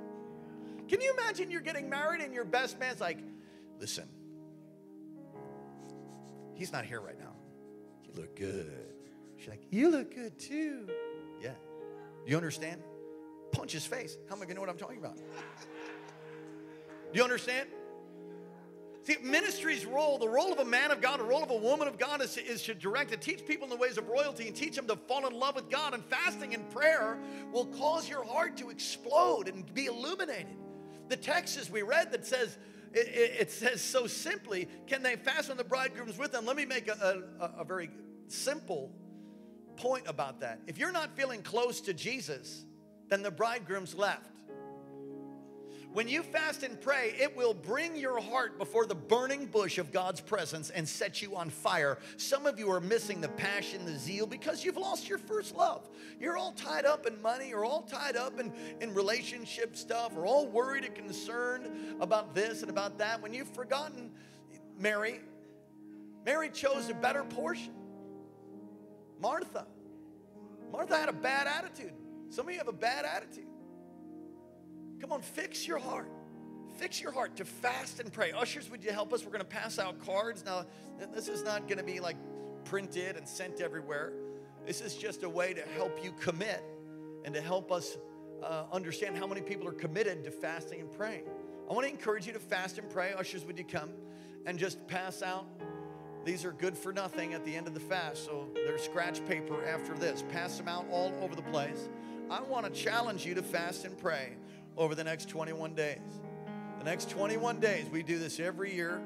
Can 0.90 1.02
you 1.02 1.14
imagine 1.14 1.52
you're 1.52 1.62
getting 1.62 1.88
married 1.88 2.20
and 2.20 2.34
your 2.34 2.44
best 2.44 2.80
man's 2.80 3.00
like, 3.00 3.20
listen, 3.80 4.06
he's 6.56 6.74
not 6.74 6.84
here 6.86 7.00
right 7.00 7.20
now. 7.20 7.36
You 8.04 8.20
look 8.20 8.36
good. 8.36 8.96
She's 9.38 9.50
like, 9.50 9.62
you 9.70 9.92
look 9.92 10.16
good 10.16 10.40
too. 10.40 10.90
Yeah. 11.40 11.54
You 12.26 12.36
understand? 12.38 12.82
Punch 13.52 13.72
his 13.72 13.86
face. 13.86 14.18
How 14.28 14.36
am 14.36 14.42
I 14.42 14.46
going 14.46 14.48
to 14.48 14.54
know 14.56 14.62
what 14.62 14.70
I'm 14.72 14.78
talking 14.78 14.98
about? 14.98 15.16
Do 17.14 17.14
you 17.14 17.24
understand? 17.24 17.70
See, 19.04 19.18
ministry's 19.24 19.86
role, 19.86 20.20
the 20.20 20.30
role 20.30 20.54
of 20.54 20.60
a 20.60 20.66
man 20.66 20.92
of 20.92 21.02
God, 21.02 21.20
the 21.20 21.24
role 21.24 21.42
of 21.42 21.50
a 21.50 21.58
woman 21.58 21.88
of 21.88 21.98
God 21.98 22.22
is, 22.22 22.38
is 22.38 22.62
to 22.64 22.76
direct, 22.76 23.12
to 23.12 23.18
teach 23.18 23.46
people 23.48 23.64
in 23.64 23.72
the 23.72 23.76
ways 23.76 23.98
of 23.98 24.08
royalty 24.08 24.48
and 24.48 24.56
teach 24.56 24.76
them 24.76 24.86
to 24.88 24.96
fall 24.96 25.26
in 25.26 25.34
love 25.34 25.56
with 25.56 25.70
God. 25.70 25.96
And 25.96 26.06
fasting 26.06 26.54
and 26.54 26.70
prayer 26.70 27.18
will 27.52 27.66
cause 27.66 28.08
your 28.08 28.24
heart 28.24 28.58
to 28.58 28.70
explode 28.70 29.48
and 29.48 29.72
be 29.74 29.88
illuminated. 29.88 30.56
The 31.10 31.18
text 31.18 31.58
as 31.58 31.70
we 31.70 31.82
read 31.82 32.12
that 32.12 32.26
says, 32.26 32.58
it, 32.94 33.08
it, 33.08 33.42
it 33.42 33.52
says 33.52 33.82
so 33.82 34.06
simply, 34.06 34.68
can 34.86 35.02
they 35.02 35.16
fast 35.16 35.50
when 35.50 35.58
the 35.58 35.64
bridegroom's 35.64 36.18
with 36.18 36.32
them? 36.32 36.46
Let 36.46 36.56
me 36.56 36.66
make 36.66 36.88
a, 36.88 37.24
a, 37.40 37.62
a 37.62 37.64
very 37.64 37.90
simple 38.28 38.92
point 39.78 40.04
about 40.08 40.42
that. 40.42 40.60
If 40.68 40.78
you're 40.78 40.92
not 40.92 41.16
feeling 41.18 41.42
close 41.42 41.82
to 41.82 41.94
Jesus, 41.94 42.66
then 43.10 43.24
the 43.24 43.32
bridegroom's 43.32 43.96
left. 43.96 44.31
When 45.94 46.08
you 46.08 46.24
fast 46.24 46.64
and 46.64 46.80
pray, 46.80 47.14
it 47.20 47.36
will 47.36 47.54
bring 47.54 47.98
your 47.98 48.22
heart 48.22 48.58
before 48.58 48.86
the 48.86 48.96
burning 48.96 49.46
bush 49.46 49.78
of 49.78 49.92
God's 49.92 50.22
presence 50.22 50.70
and 50.70 50.88
set 50.88 51.22
you 51.22 51.36
on 51.36 51.50
fire. 51.50 51.98
Some 52.16 52.46
of 52.46 52.58
you 52.58 52.72
are 52.72 52.80
missing 52.80 53.20
the 53.20 53.28
passion, 53.28 53.86
the 53.86 53.98
zeal, 53.98 54.26
because 54.26 54.64
you've 54.64 54.78
lost 54.78 55.10
your 55.10 55.18
first 55.18 55.54
love. 55.54 55.90
You're 56.18 56.38
all 56.38 56.54
tied 56.54 56.86
up 56.86 57.06
in 57.08 57.22
money, 57.22 57.50
you're 57.50 57.66
all 57.66 57.82
tied 57.82 58.16
up 58.16 58.40
in, 58.40 58.54
in 58.80 58.94
relationship 58.94 59.76
stuff, 59.76 60.16
or 60.16 60.26
all 60.26 60.48
worried 60.48 60.86
and 60.86 60.96
concerned 60.96 61.68
about 62.00 62.34
this 62.34 62.62
and 62.62 62.72
about 62.72 62.98
that. 63.00 63.22
When 63.22 63.34
you've 63.34 63.54
forgotten 63.54 64.12
Mary, 64.80 65.20
Mary 66.26 66.50
chose 66.50 66.90
a 66.90 66.94
better 66.94 67.26
portion. 67.26 67.74
Martha. 69.20 69.66
Martha 70.72 70.96
had 70.96 71.10
a 71.10 71.14
bad 71.14 71.48
attitude. 71.48 71.94
Some 72.30 72.48
of 72.48 72.54
you 72.54 72.60
have 72.60 72.70
a 72.70 72.74
bad 72.74 73.04
attitude. 73.04 73.51
Come 75.02 75.12
on, 75.12 75.22
fix 75.24 75.68
your 75.68 75.80
heart. 75.80 76.08
Fix 76.78 77.02
your 77.02 77.12
heart 77.12 77.36
to 77.38 77.46
fast 77.46 78.00
and 78.00 78.14
pray. 78.14 78.32
Ushers, 78.32 78.70
would 78.70 78.84
you 78.84 78.92
help 78.92 79.12
us? 79.14 79.26
We're 79.26 79.32
going 79.32 79.40
to 79.40 79.46
pass 79.46 79.80
out 79.80 80.00
cards. 80.06 80.46
Now, 80.46 80.66
this 81.12 81.28
is 81.28 81.44
not 81.44 81.68
going 81.68 81.80
to 81.80 81.84
be 81.84 82.00
like 82.00 82.18
printed 82.66 83.18
and 83.18 83.28
sent 83.28 83.62
everywhere. 83.62 84.14
This 84.66 84.80
is 84.80 84.96
just 84.96 85.24
a 85.24 85.30
way 85.30 85.56
to 85.56 85.62
help 85.76 86.04
you 86.04 86.12
commit 86.20 86.64
and 87.26 87.34
to 87.34 87.42
help 87.42 87.72
us 87.72 87.98
uh, 88.44 88.66
understand 88.72 89.18
how 89.18 89.26
many 89.26 89.42
people 89.42 89.68
are 89.68 89.74
committed 89.74 90.24
to 90.24 90.32
fasting 90.32 90.82
and 90.82 90.92
praying. 90.92 91.24
I 91.68 91.74
want 91.74 91.88
to 91.88 91.92
encourage 91.92 92.28
you 92.28 92.34
to 92.34 92.40
fast 92.40 92.78
and 92.78 92.88
pray. 92.88 93.14
Ushers, 93.18 93.44
would 93.46 93.58
you 93.58 93.66
come 93.66 93.90
and 94.46 94.58
just 94.60 94.86
pass 94.88 95.24
out? 95.24 95.48
These 96.26 96.46
are 96.46 96.52
good 96.52 96.78
for 96.78 96.94
nothing 96.94 97.34
at 97.34 97.44
the 97.44 97.56
end 97.56 97.66
of 97.66 97.74
the 97.74 97.80
fast. 97.80 98.26
So 98.26 98.50
they're 98.54 98.78
scratch 98.78 99.26
paper 99.26 99.66
after 99.66 99.96
this. 99.96 100.24
Pass 100.32 100.58
them 100.58 100.68
out 100.68 100.86
all 100.92 101.12
over 101.22 101.36
the 101.36 101.42
place. 101.42 101.90
I 102.30 102.42
want 102.42 102.66
to 102.66 102.72
challenge 102.72 103.26
you 103.26 103.34
to 103.34 103.42
fast 103.42 103.84
and 103.84 103.98
pray 103.98 104.38
over 104.78 104.96
the 104.96 105.04
next 105.04 105.30
21 105.30 105.74
days. 105.74 106.00
The 106.80 106.86
next 106.86 107.10
21 107.12 107.60
days, 107.60 107.86
we 107.92 108.02
do 108.04 108.18
this 108.18 108.40
every 108.40 108.74
year. 108.74 109.02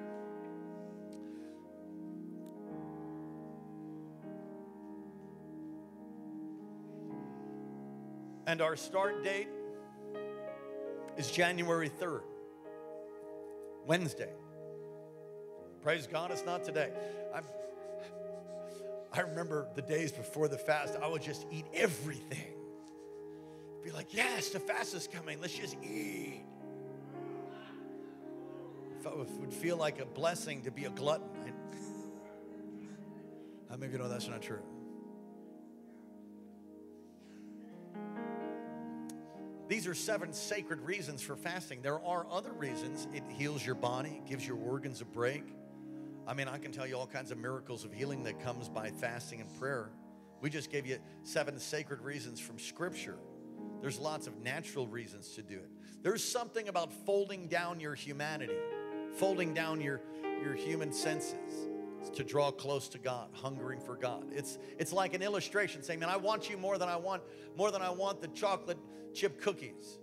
And 8.47 8.61
our 8.61 8.75
start 8.75 9.23
date 9.23 9.49
is 11.17 11.31
January 11.31 11.89
3rd, 11.89 12.21
Wednesday. 13.85 14.31
Praise 15.81 16.07
God, 16.07 16.31
it's 16.31 16.45
not 16.45 16.63
today. 16.63 16.91
I'm, 17.33 17.43
I 19.11 19.21
remember 19.21 19.67
the 19.75 19.81
days 19.81 20.11
before 20.11 20.47
the 20.47 20.57
fast, 20.57 20.95
I 21.01 21.07
would 21.07 21.21
just 21.21 21.45
eat 21.51 21.65
everything. 21.73 22.54
Be 23.85 23.91
like, 23.91 24.15
yes, 24.15 24.49
the 24.49 24.59
fast 24.59 24.95
is 24.95 25.07
coming. 25.07 25.39
Let's 25.39 25.53
just 25.53 25.77
eat. 25.83 26.43
It 29.05 29.39
would 29.39 29.53
feel 29.53 29.77
like 29.77 29.99
a 29.99 30.05
blessing 30.05 30.63
to 30.63 30.71
be 30.71 30.85
a 30.85 30.89
glutton. 30.89 31.29
How 33.69 33.75
many 33.75 33.85
of 33.85 33.91
you 33.93 33.99
know 33.99 34.09
that's 34.09 34.27
not 34.27 34.41
true? 34.41 34.63
These 39.67 39.85
are 39.85 39.93
seven 39.93 40.33
sacred 40.33 40.81
reasons 40.81 41.21
for 41.21 41.35
fasting. 41.35 41.83
There 41.83 42.03
are 42.03 42.25
other 42.31 42.53
reasons. 42.53 43.07
It 43.13 43.21
heals 43.29 43.63
your 43.63 43.75
body, 43.75 44.19
gives 44.27 44.47
your 44.47 44.57
organs 44.57 45.01
a 45.01 45.05
break. 45.05 45.43
I 46.25 46.33
mean, 46.33 46.47
I 46.47 46.57
can 46.57 46.71
tell 46.71 46.87
you 46.87 46.97
all 46.97 47.05
kinds 47.05 47.29
of 47.29 47.37
miracles 47.37 47.85
of 47.85 47.93
healing 47.93 48.23
that 48.23 48.43
comes 48.43 48.67
by 48.67 48.89
fasting 48.89 49.41
and 49.41 49.59
prayer. 49.59 49.91
We 50.41 50.49
just 50.49 50.71
gave 50.71 50.87
you 50.87 50.97
seven 51.21 51.59
sacred 51.59 52.01
reasons 52.01 52.39
from 52.39 52.57
Scripture. 52.57 53.19
There's 53.81 53.99
lots 53.99 54.27
of 54.27 54.37
natural 54.41 54.87
reasons 54.87 55.29
to 55.35 55.41
do 55.41 55.55
it. 55.55 55.69
There's 56.01 56.23
something 56.23 56.67
about 56.67 56.91
folding 57.05 57.47
down 57.47 57.79
your 57.79 57.95
humanity, 57.95 58.57
folding 59.17 59.53
down 59.53 59.81
your, 59.81 60.01
your 60.43 60.53
human 60.53 60.91
senses 60.91 61.67
to 62.13 62.23
draw 62.23 62.51
close 62.51 62.87
to 62.89 62.97
God, 62.97 63.29
hungering 63.33 63.79
for 63.79 63.95
God. 63.95 64.25
It's, 64.31 64.57
it's 64.77 64.93
like 64.93 65.13
an 65.13 65.21
illustration 65.21 65.83
saying, 65.83 65.99
man, 65.99 66.09
I 66.09 66.17
want 66.17 66.49
you 66.49 66.57
more 66.57 66.77
than 66.77 66.89
I 66.89 66.95
want, 66.95 67.23
more 67.57 67.71
than 67.71 67.81
I 67.81 67.89
want 67.89 68.21
the 68.21 68.27
chocolate 68.29 68.77
chip 69.13 69.41
cookies. 69.41 69.97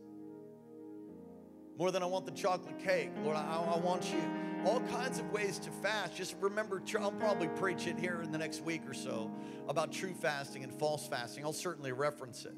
More 1.78 1.90
than 1.90 2.02
I 2.02 2.06
want 2.06 2.26
the 2.26 2.32
chocolate 2.32 2.78
cake. 2.78 3.10
Lord, 3.24 3.36
I, 3.36 3.62
I 3.74 3.78
want 3.78 4.12
you. 4.12 4.22
All 4.66 4.80
kinds 4.92 5.18
of 5.18 5.30
ways 5.32 5.58
to 5.60 5.70
fast. 5.70 6.14
Just 6.14 6.36
remember, 6.40 6.82
I'll 7.00 7.12
probably 7.12 7.48
preach 7.48 7.86
it 7.86 7.98
here 7.98 8.20
in 8.22 8.30
the 8.30 8.38
next 8.38 8.62
week 8.62 8.82
or 8.86 8.94
so 8.94 9.30
about 9.68 9.90
true 9.92 10.14
fasting 10.14 10.64
and 10.64 10.72
false 10.72 11.06
fasting. 11.08 11.44
I'll 11.44 11.52
certainly 11.52 11.92
reference 11.92 12.44
it. 12.44 12.54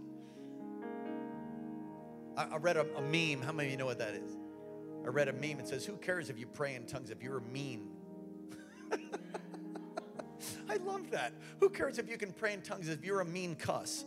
I, 2.37 2.44
I 2.44 2.57
read 2.57 2.77
a, 2.77 2.87
a 2.97 3.03
meme. 3.03 3.42
How 3.42 3.53
many 3.53 3.68
of 3.68 3.73
you 3.73 3.77
know 3.77 3.87
what 3.87 3.99
that 3.99 4.14
is? 4.14 4.37
I 5.05 5.09
read 5.09 5.29
a 5.29 5.33
meme. 5.33 5.61
It 5.61 5.68
says, 5.68 5.85
Who 5.85 5.97
cares 5.97 6.31
if 6.31 6.38
you 6.38 6.47
pray 6.47 6.75
in 6.75 6.87
tongues 6.87 7.11
if 7.11 7.23
you're 7.23 7.40
mean? 7.40 7.88
I 10.68 10.77
love 10.77 11.11
that. 11.11 11.33
Who 11.61 11.68
cares 11.68 11.99
if 11.99 12.09
you 12.09 12.16
can 12.16 12.33
pray 12.33 12.53
in 12.53 12.62
tongues 12.62 12.88
if 12.88 13.05
you're 13.05 13.20
a 13.20 13.25
mean 13.25 13.55
cuss? 13.55 14.05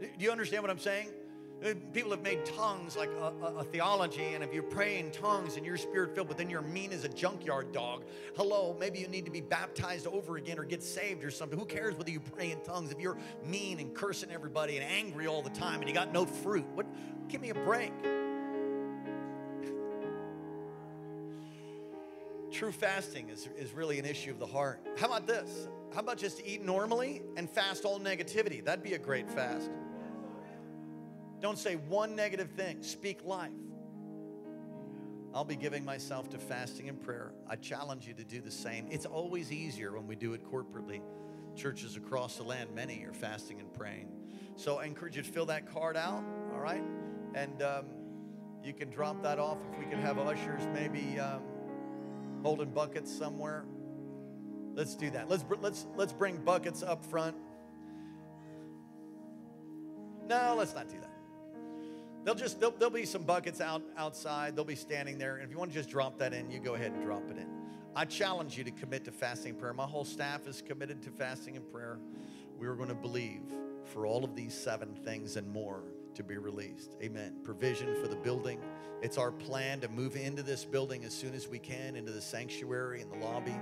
Do 0.00 0.08
you 0.18 0.30
understand 0.30 0.62
what 0.62 0.70
I'm 0.70 0.78
saying? 0.78 1.08
People 1.94 2.10
have 2.10 2.22
made 2.22 2.44
tongues 2.44 2.96
like 2.96 3.08
a, 3.18 3.32
a, 3.42 3.54
a, 3.56 3.64
theology, 3.64 4.34
and 4.34 4.44
if 4.44 4.52
you 4.52 4.62
pray 4.62 4.98
in 4.98 5.10
tongues 5.10 5.56
and 5.56 5.64
you're 5.64 5.78
spirit 5.78 6.14
filled, 6.14 6.28
but 6.28 6.36
then 6.36 6.50
you're 6.50 6.60
mean 6.60 6.92
as 6.92 7.04
a 7.04 7.08
junkyard 7.08 7.72
dog, 7.72 8.04
hello, 8.36 8.76
maybe 8.78 8.98
you 8.98 9.08
need 9.08 9.24
to 9.24 9.30
be 9.30 9.40
baptized 9.40 10.06
over 10.06 10.36
again 10.36 10.58
or 10.58 10.64
get 10.64 10.82
saved 10.82 11.24
or 11.24 11.30
something. 11.30 11.58
Who 11.58 11.64
cares 11.64 11.96
whether 11.96 12.10
you 12.10 12.20
pray 12.20 12.50
in 12.50 12.60
tongues 12.60 12.92
if 12.92 13.00
you're 13.00 13.16
mean 13.42 13.80
and 13.80 13.94
cursing 13.94 14.30
everybody 14.30 14.76
and 14.76 14.84
angry 14.84 15.26
all 15.26 15.40
the 15.40 15.50
time 15.50 15.80
and 15.80 15.88
you 15.88 15.94
got 15.94 16.12
no 16.12 16.26
fruit? 16.26 16.66
What? 16.74 16.86
Give 17.28 17.40
me 17.40 17.48
a 17.48 17.54
break. 17.54 17.92
True 22.52 22.72
fasting 22.72 23.30
is, 23.30 23.48
is 23.56 23.72
really 23.72 23.98
an 23.98 24.04
issue 24.04 24.30
of 24.30 24.38
the 24.38 24.46
heart. 24.46 24.80
How 24.98 25.06
about 25.06 25.26
this? 25.26 25.68
How 25.94 26.00
about 26.00 26.18
just 26.18 26.42
eat 26.44 26.62
normally 26.62 27.22
and 27.38 27.48
fast 27.48 27.86
all 27.86 27.98
negativity? 27.98 28.62
That'd 28.62 28.84
be 28.84 28.94
a 28.94 28.98
great 28.98 29.30
fast. 29.30 29.70
Don't 31.40 31.58
say 31.58 31.76
one 31.76 32.16
negative 32.16 32.50
thing, 32.50 32.82
speak 32.82 33.24
life. 33.24 33.50
I'll 35.34 35.44
be 35.44 35.56
giving 35.56 35.84
myself 35.84 36.30
to 36.30 36.38
fasting 36.38 36.88
and 36.88 36.98
prayer. 36.98 37.32
I 37.46 37.56
challenge 37.56 38.06
you 38.06 38.14
to 38.14 38.24
do 38.24 38.40
the 38.40 38.50
same. 38.50 38.86
It's 38.90 39.04
always 39.04 39.52
easier 39.52 39.92
when 39.92 40.06
we 40.06 40.16
do 40.16 40.32
it 40.32 40.42
corporately. 40.42 41.02
Churches 41.54 41.96
across 41.96 42.36
the 42.36 42.42
land, 42.42 42.70
many 42.74 43.04
are 43.04 43.12
fasting 43.12 43.60
and 43.60 43.72
praying. 43.74 44.08
So 44.56 44.78
I 44.78 44.86
encourage 44.86 45.16
you 45.16 45.22
to 45.22 45.28
fill 45.28 45.46
that 45.46 45.70
card 45.70 45.96
out, 45.96 46.24
all 46.54 46.60
right? 46.60 46.82
And 47.34 47.62
um, 47.62 47.84
you 48.64 48.72
can 48.72 48.88
drop 48.88 49.22
that 49.24 49.38
off 49.38 49.58
if 49.70 49.78
we 49.78 49.84
could 49.84 49.98
have 49.98 50.18
ushers 50.18 50.66
maybe 50.72 51.20
um, 51.20 51.42
holding 52.42 52.70
buckets 52.70 53.14
somewhere. 53.14 53.66
Let's 54.74 54.94
do 54.94 55.10
that. 55.10 55.28
Let's, 55.28 55.44
let's, 55.60 55.86
let's 55.96 56.12
bring 56.14 56.38
buckets 56.38 56.82
up 56.82 57.04
front. 57.04 57.36
No, 60.26 60.54
let's 60.56 60.74
not 60.74 60.88
do 60.88 60.98
that. 61.00 61.15
They'll 62.26 62.34
just 62.34 62.58
there'll, 62.58 62.74
there'll, 62.76 62.92
be 62.92 63.06
some 63.06 63.22
buckets 63.22 63.60
out 63.60 63.82
outside. 63.96 64.56
They'll 64.56 64.64
be 64.64 64.74
standing 64.74 65.16
there, 65.16 65.36
and 65.36 65.44
if 65.44 65.50
you 65.52 65.58
want 65.58 65.70
to 65.70 65.76
just 65.76 65.88
drop 65.88 66.18
that 66.18 66.34
in, 66.34 66.50
you 66.50 66.58
go 66.58 66.74
ahead 66.74 66.90
and 66.90 67.04
drop 67.04 67.22
it 67.30 67.36
in. 67.36 67.46
I 67.94 68.04
challenge 68.04 68.58
you 68.58 68.64
to 68.64 68.72
commit 68.72 69.04
to 69.04 69.12
fasting 69.12 69.50
and 69.50 69.60
prayer. 69.60 69.72
My 69.72 69.86
whole 69.86 70.04
staff 70.04 70.48
is 70.48 70.60
committed 70.60 71.00
to 71.04 71.10
fasting 71.10 71.56
and 71.56 71.70
prayer. 71.70 72.00
We 72.58 72.66
are 72.66 72.74
going 72.74 72.88
to 72.88 72.96
believe 72.96 73.42
for 73.84 74.06
all 74.06 74.24
of 74.24 74.34
these 74.34 74.54
seven 74.54 74.96
things 75.04 75.36
and 75.36 75.48
more 75.48 75.84
to 76.14 76.24
be 76.24 76.36
released. 76.36 76.96
Amen. 77.00 77.36
Provision 77.44 77.94
for 78.02 78.08
the 78.08 78.16
building. 78.16 78.58
It's 79.02 79.18
our 79.18 79.30
plan 79.30 79.78
to 79.82 79.88
move 79.88 80.16
into 80.16 80.42
this 80.42 80.64
building 80.64 81.04
as 81.04 81.14
soon 81.14 81.32
as 81.32 81.46
we 81.46 81.60
can, 81.60 81.94
into 81.94 82.10
the 82.10 82.20
sanctuary 82.20 83.02
and 83.02 83.12
the 83.12 83.24
lobby. 83.24 83.54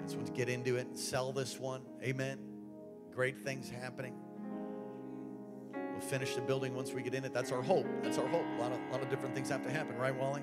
And 0.00 0.10
so 0.10 0.16
to 0.16 0.32
get 0.32 0.48
into 0.48 0.76
it 0.76 0.86
and 0.86 0.98
sell 0.98 1.32
this 1.32 1.60
one. 1.60 1.82
Amen. 2.02 2.38
Great 3.14 3.36
things 3.36 3.68
happening. 3.68 4.14
Finish 6.00 6.34
the 6.34 6.40
building 6.40 6.74
once 6.74 6.92
we 6.92 7.02
get 7.02 7.14
in 7.14 7.24
it. 7.24 7.32
That's 7.32 7.52
our 7.52 7.62
hope. 7.62 7.86
That's 8.02 8.18
our 8.18 8.26
hope. 8.26 8.44
A 8.58 8.60
lot 8.60 8.72
of, 8.72 8.78
a 8.88 8.92
lot 8.92 9.02
of 9.02 9.10
different 9.10 9.34
things 9.34 9.48
have 9.50 9.62
to 9.64 9.70
happen, 9.70 9.96
right, 9.96 10.14
Wally? 10.14 10.42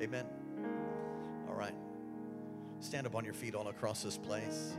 Amen. 0.00 0.24
All 1.48 1.54
right. 1.54 1.74
Stand 2.80 3.06
up 3.06 3.14
on 3.14 3.24
your 3.24 3.34
feet 3.34 3.54
all 3.54 3.68
across 3.68 4.02
this 4.02 4.16
place. 4.18 4.74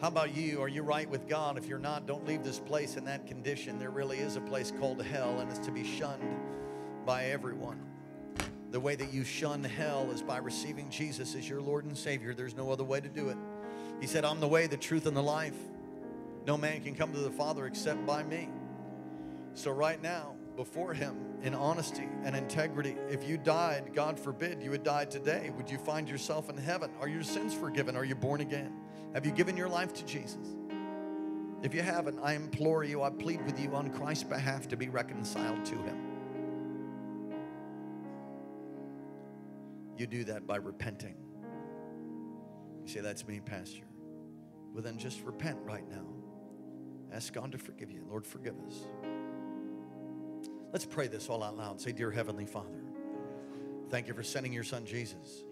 How 0.00 0.08
about 0.08 0.34
you? 0.34 0.62
Are 0.62 0.68
you 0.68 0.82
right 0.82 1.08
with 1.08 1.28
God? 1.28 1.58
If 1.58 1.66
you're 1.66 1.78
not, 1.78 2.06
don't 2.06 2.26
leave 2.26 2.42
this 2.42 2.58
place 2.58 2.96
in 2.96 3.04
that 3.04 3.26
condition. 3.26 3.78
There 3.78 3.90
really 3.90 4.18
is 4.18 4.36
a 4.36 4.40
place 4.40 4.72
called 4.80 5.02
hell, 5.02 5.40
and 5.40 5.50
it's 5.50 5.58
to 5.66 5.70
be 5.70 5.84
shunned 5.84 6.40
by 7.04 7.26
everyone. 7.26 7.80
The 8.70 8.80
way 8.80 8.94
that 8.94 9.12
you 9.12 9.24
shun 9.24 9.62
hell 9.62 10.10
is 10.10 10.22
by 10.22 10.38
receiving 10.38 10.88
Jesus 10.88 11.34
as 11.34 11.48
your 11.48 11.60
Lord 11.60 11.84
and 11.84 11.98
Savior. 11.98 12.32
There's 12.32 12.56
no 12.56 12.70
other 12.70 12.84
way 12.84 13.00
to 13.00 13.08
do 13.08 13.28
it. 13.28 13.36
He 14.00 14.06
said, 14.06 14.24
I'm 14.24 14.40
the 14.40 14.48
way, 14.48 14.66
the 14.66 14.76
truth, 14.76 15.06
and 15.06 15.16
the 15.16 15.22
life. 15.22 15.56
No 16.46 16.56
man 16.56 16.82
can 16.82 16.94
come 16.94 17.12
to 17.12 17.20
the 17.20 17.30
Father 17.30 17.66
except 17.66 18.04
by 18.06 18.22
me. 18.22 18.48
So, 19.54 19.70
right 19.70 20.00
now, 20.00 20.36
before 20.56 20.94
Him, 20.94 21.16
in 21.42 21.54
honesty 21.54 22.08
and 22.24 22.36
integrity, 22.36 22.96
if 23.08 23.26
you 23.26 23.38
died, 23.38 23.92
God 23.94 24.18
forbid 24.18 24.62
you 24.62 24.72
had 24.72 24.82
died 24.82 25.10
today, 25.10 25.50
would 25.56 25.70
you 25.70 25.78
find 25.78 26.08
yourself 26.08 26.50
in 26.50 26.56
heaven? 26.56 26.90
Are 27.00 27.08
your 27.08 27.22
sins 27.22 27.54
forgiven? 27.54 27.96
Are 27.96 28.04
you 28.04 28.14
born 28.14 28.40
again? 28.40 28.72
Have 29.14 29.26
you 29.26 29.32
given 29.32 29.56
your 29.56 29.68
life 29.68 29.92
to 29.94 30.04
Jesus? 30.04 30.56
If 31.62 31.74
you 31.74 31.82
haven't, 31.82 32.18
I 32.22 32.34
implore 32.34 32.84
you, 32.84 33.02
I 33.02 33.10
plead 33.10 33.44
with 33.44 33.60
you 33.60 33.74
on 33.74 33.90
Christ's 33.90 34.24
behalf 34.24 34.68
to 34.68 34.76
be 34.76 34.88
reconciled 34.88 35.64
to 35.66 35.74
Him. 35.76 35.96
You 39.96 40.06
do 40.06 40.24
that 40.24 40.46
by 40.46 40.56
repenting. 40.56 41.16
You 42.82 42.88
say, 42.88 43.00
That's 43.00 43.26
me, 43.26 43.40
Pastor. 43.40 43.84
Well, 44.72 44.82
then 44.82 44.96
just 44.96 45.22
repent 45.22 45.58
right 45.64 45.86
now. 45.90 46.06
Ask 47.12 47.32
God 47.32 47.52
to 47.52 47.58
forgive 47.58 47.90
you. 47.90 48.04
Lord, 48.08 48.26
forgive 48.26 48.54
us. 48.66 48.74
Let's 50.72 50.86
pray 50.86 51.08
this 51.08 51.28
all 51.28 51.42
out 51.42 51.56
loud. 51.56 51.80
Say, 51.80 51.92
Dear 51.92 52.10
Heavenly 52.10 52.46
Father, 52.46 52.82
thank 53.88 54.06
you 54.06 54.14
for 54.14 54.22
sending 54.22 54.52
your 54.52 54.62
son 54.64 54.86
Jesus 54.86 55.42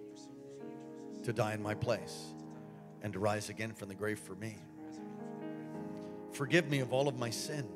to 1.24 1.32
die 1.32 1.54
in 1.54 1.62
my 1.62 1.74
place 1.74 2.26
and 3.02 3.12
to 3.12 3.18
rise 3.18 3.48
again 3.48 3.72
from 3.72 3.88
the 3.88 3.94
grave 3.94 4.18
for 4.18 4.34
me. 4.36 4.56
Forgive 6.32 6.68
me 6.68 6.80
of 6.80 6.92
all 6.92 7.08
of 7.08 7.18
my 7.18 7.30
sin 7.30 7.66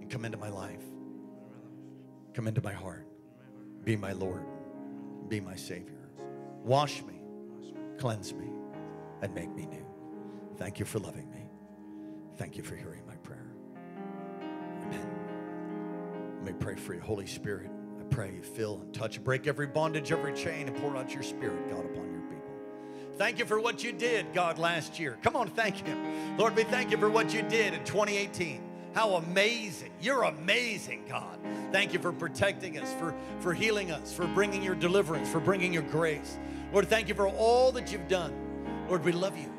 and 0.00 0.10
come 0.10 0.24
into 0.24 0.38
my 0.38 0.50
life. 0.50 0.82
Come 2.34 2.46
into 2.46 2.62
my 2.62 2.72
heart. 2.72 3.06
Be 3.84 3.96
my 3.96 4.12
Lord. 4.12 4.44
Be 5.28 5.40
my 5.40 5.56
Savior. 5.56 5.94
Wash 6.62 7.02
me, 7.02 7.22
cleanse 7.98 8.34
me, 8.34 8.48
and 9.22 9.34
make 9.34 9.54
me 9.54 9.66
new. 9.66 9.86
Thank 10.56 10.78
you 10.78 10.84
for 10.84 10.98
loving 10.98 11.30
me. 11.30 11.35
Thank 12.36 12.56
you 12.56 12.62
for 12.62 12.76
hearing 12.76 13.02
my 13.06 13.16
prayer. 13.16 13.46
Amen. 14.82 15.08
Let 16.42 16.44
me 16.44 16.52
pray 16.58 16.76
for 16.76 16.94
you, 16.94 17.00
Holy 17.00 17.26
Spirit. 17.26 17.70
I 17.98 18.04
pray 18.04 18.34
you 18.34 18.42
fill 18.42 18.80
and 18.82 18.94
touch, 18.94 19.22
break 19.24 19.46
every 19.46 19.66
bondage, 19.66 20.12
every 20.12 20.34
chain, 20.34 20.68
and 20.68 20.76
pour 20.76 20.96
out 20.96 21.12
your 21.12 21.22
spirit, 21.22 21.68
God, 21.70 21.84
upon 21.84 22.12
your 22.12 22.20
people. 22.22 22.50
Thank 23.16 23.38
you 23.38 23.46
for 23.46 23.58
what 23.58 23.82
you 23.82 23.92
did, 23.92 24.32
God, 24.34 24.58
last 24.58 25.00
year. 25.00 25.18
Come 25.22 25.34
on, 25.34 25.48
thank 25.48 25.76
Him. 25.78 26.36
Lord, 26.36 26.54
we 26.54 26.64
thank 26.64 26.90
you 26.90 26.98
for 26.98 27.08
what 27.08 27.32
you 27.32 27.42
did 27.42 27.72
in 27.74 27.82
2018 27.84 28.62
How 28.94 29.14
amazing. 29.14 29.92
You're 30.00 30.24
amazing, 30.24 31.04
God. 31.08 31.38
Thank 31.72 31.92
you 31.94 31.98
for 31.98 32.12
protecting 32.12 32.78
us, 32.78 32.92
for, 32.94 33.14
for 33.40 33.54
healing 33.54 33.90
us, 33.90 34.12
for 34.12 34.26
bringing 34.28 34.62
your 34.62 34.74
deliverance, 34.74 35.28
for 35.28 35.40
bringing 35.40 35.72
your 35.72 35.82
grace. 35.82 36.38
Lord, 36.72 36.88
thank 36.88 37.08
you 37.08 37.14
for 37.14 37.28
all 37.28 37.72
that 37.72 37.92
you've 37.92 38.08
done. 38.08 38.34
Lord, 38.88 39.04
we 39.04 39.12
love 39.12 39.36
you 39.36 39.52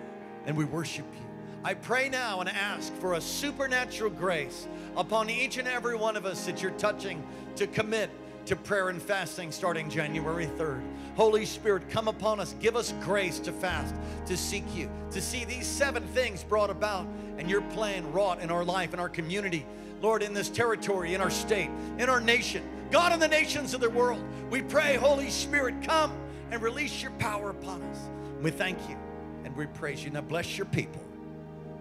and 0.46 0.56
we 0.56 0.66
worship 0.66 1.06
you. 1.14 1.27
I 1.64 1.74
pray 1.74 2.10
now 2.10 2.40
and 2.40 2.50
ask 2.50 2.94
for 2.96 3.14
a 3.14 3.22
supernatural 3.22 4.12
grace 4.12 4.68
upon 4.96 5.30
each 5.30 5.58
and 5.58 5.68
every 5.68 5.96
one 5.96 6.16
of 6.16 6.26
us 6.26 6.46
that 6.46 6.62
you're 6.62 6.72
touching 6.72 7.26
to 7.56 7.68
commit 7.68 8.10
to 8.46 8.56
prayer 8.56 8.90
and 8.90 9.02
fasting 9.02 9.52
starting 9.52 9.90
January 9.90 10.46
3rd. 10.46 10.82
Holy 11.16 11.46
Spirit, 11.46 11.90
come 11.90 12.08
upon 12.08 12.40
us. 12.40 12.56
Give 12.60 12.76
us 12.76 12.94
grace 13.02 13.40
to 13.40 13.52
fast, 13.52 13.94
to 14.28 14.38
seek 14.38 14.64
you, 14.74 14.90
to 15.12 15.22
see 15.22 15.44
these 15.44 15.68
seven 15.68 16.04
things 16.08 16.44
brought 16.44 16.70
about 16.70 17.06
and 17.38 17.50
your 17.50 17.62
plan 17.62 18.10
wrought 18.14 18.40
in 18.40 18.50
our 18.50 18.64
life, 18.64 18.94
in 18.94 19.00
our 19.00 19.10
community. 19.10 19.66
Lord, 20.02 20.24
in 20.24 20.34
this 20.34 20.50
territory, 20.50 21.16
in 21.16 21.22
our 21.22 21.30
state, 21.30 21.70
in 21.98 22.08
our 22.08 22.22
nation, 22.22 22.64
God, 22.92 23.12
in 23.12 23.20
the 23.20 23.28
nations 23.28 23.74
of 23.74 23.82
the 23.82 23.90
world, 23.90 24.24
we 24.50 24.62
pray, 24.62 24.96
Holy 24.96 25.30
Spirit, 25.30 25.76
come 25.82 26.14
and 26.52 26.62
release 26.62 27.02
your 27.02 27.12
power 27.14 27.50
upon 27.50 27.82
us. 27.84 27.98
We 28.42 28.52
thank 28.52 28.78
you 28.88 28.96
and 29.44 29.56
we 29.58 29.66
praise 29.66 30.06
you. 30.06 30.12
Now 30.12 30.22
bless 30.22 30.58
your 30.58 30.68
people. 30.68 31.07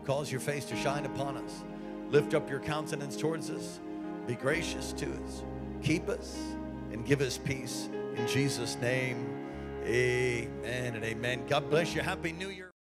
Cause 0.06 0.30
your 0.30 0.40
face 0.40 0.64
to 0.66 0.76
shine 0.76 1.04
upon 1.04 1.36
us. 1.36 1.64
Lift 2.10 2.34
up 2.34 2.48
your 2.48 2.60
countenance 2.60 3.16
towards 3.16 3.50
us. 3.50 3.80
Be 4.28 4.36
gracious 4.36 4.92
to 4.94 5.06
us. 5.06 5.42
Keep 5.82 6.08
us 6.08 6.38
and 6.92 7.04
give 7.04 7.20
us 7.20 7.38
peace. 7.38 7.88
In 8.14 8.26
Jesus' 8.28 8.76
name, 8.80 9.26
amen 9.84 10.94
and 10.94 11.04
amen. 11.04 11.42
God 11.48 11.68
bless 11.68 11.92
you. 11.92 12.02
Happy 12.02 12.30
New 12.30 12.50
Year. 12.50 12.75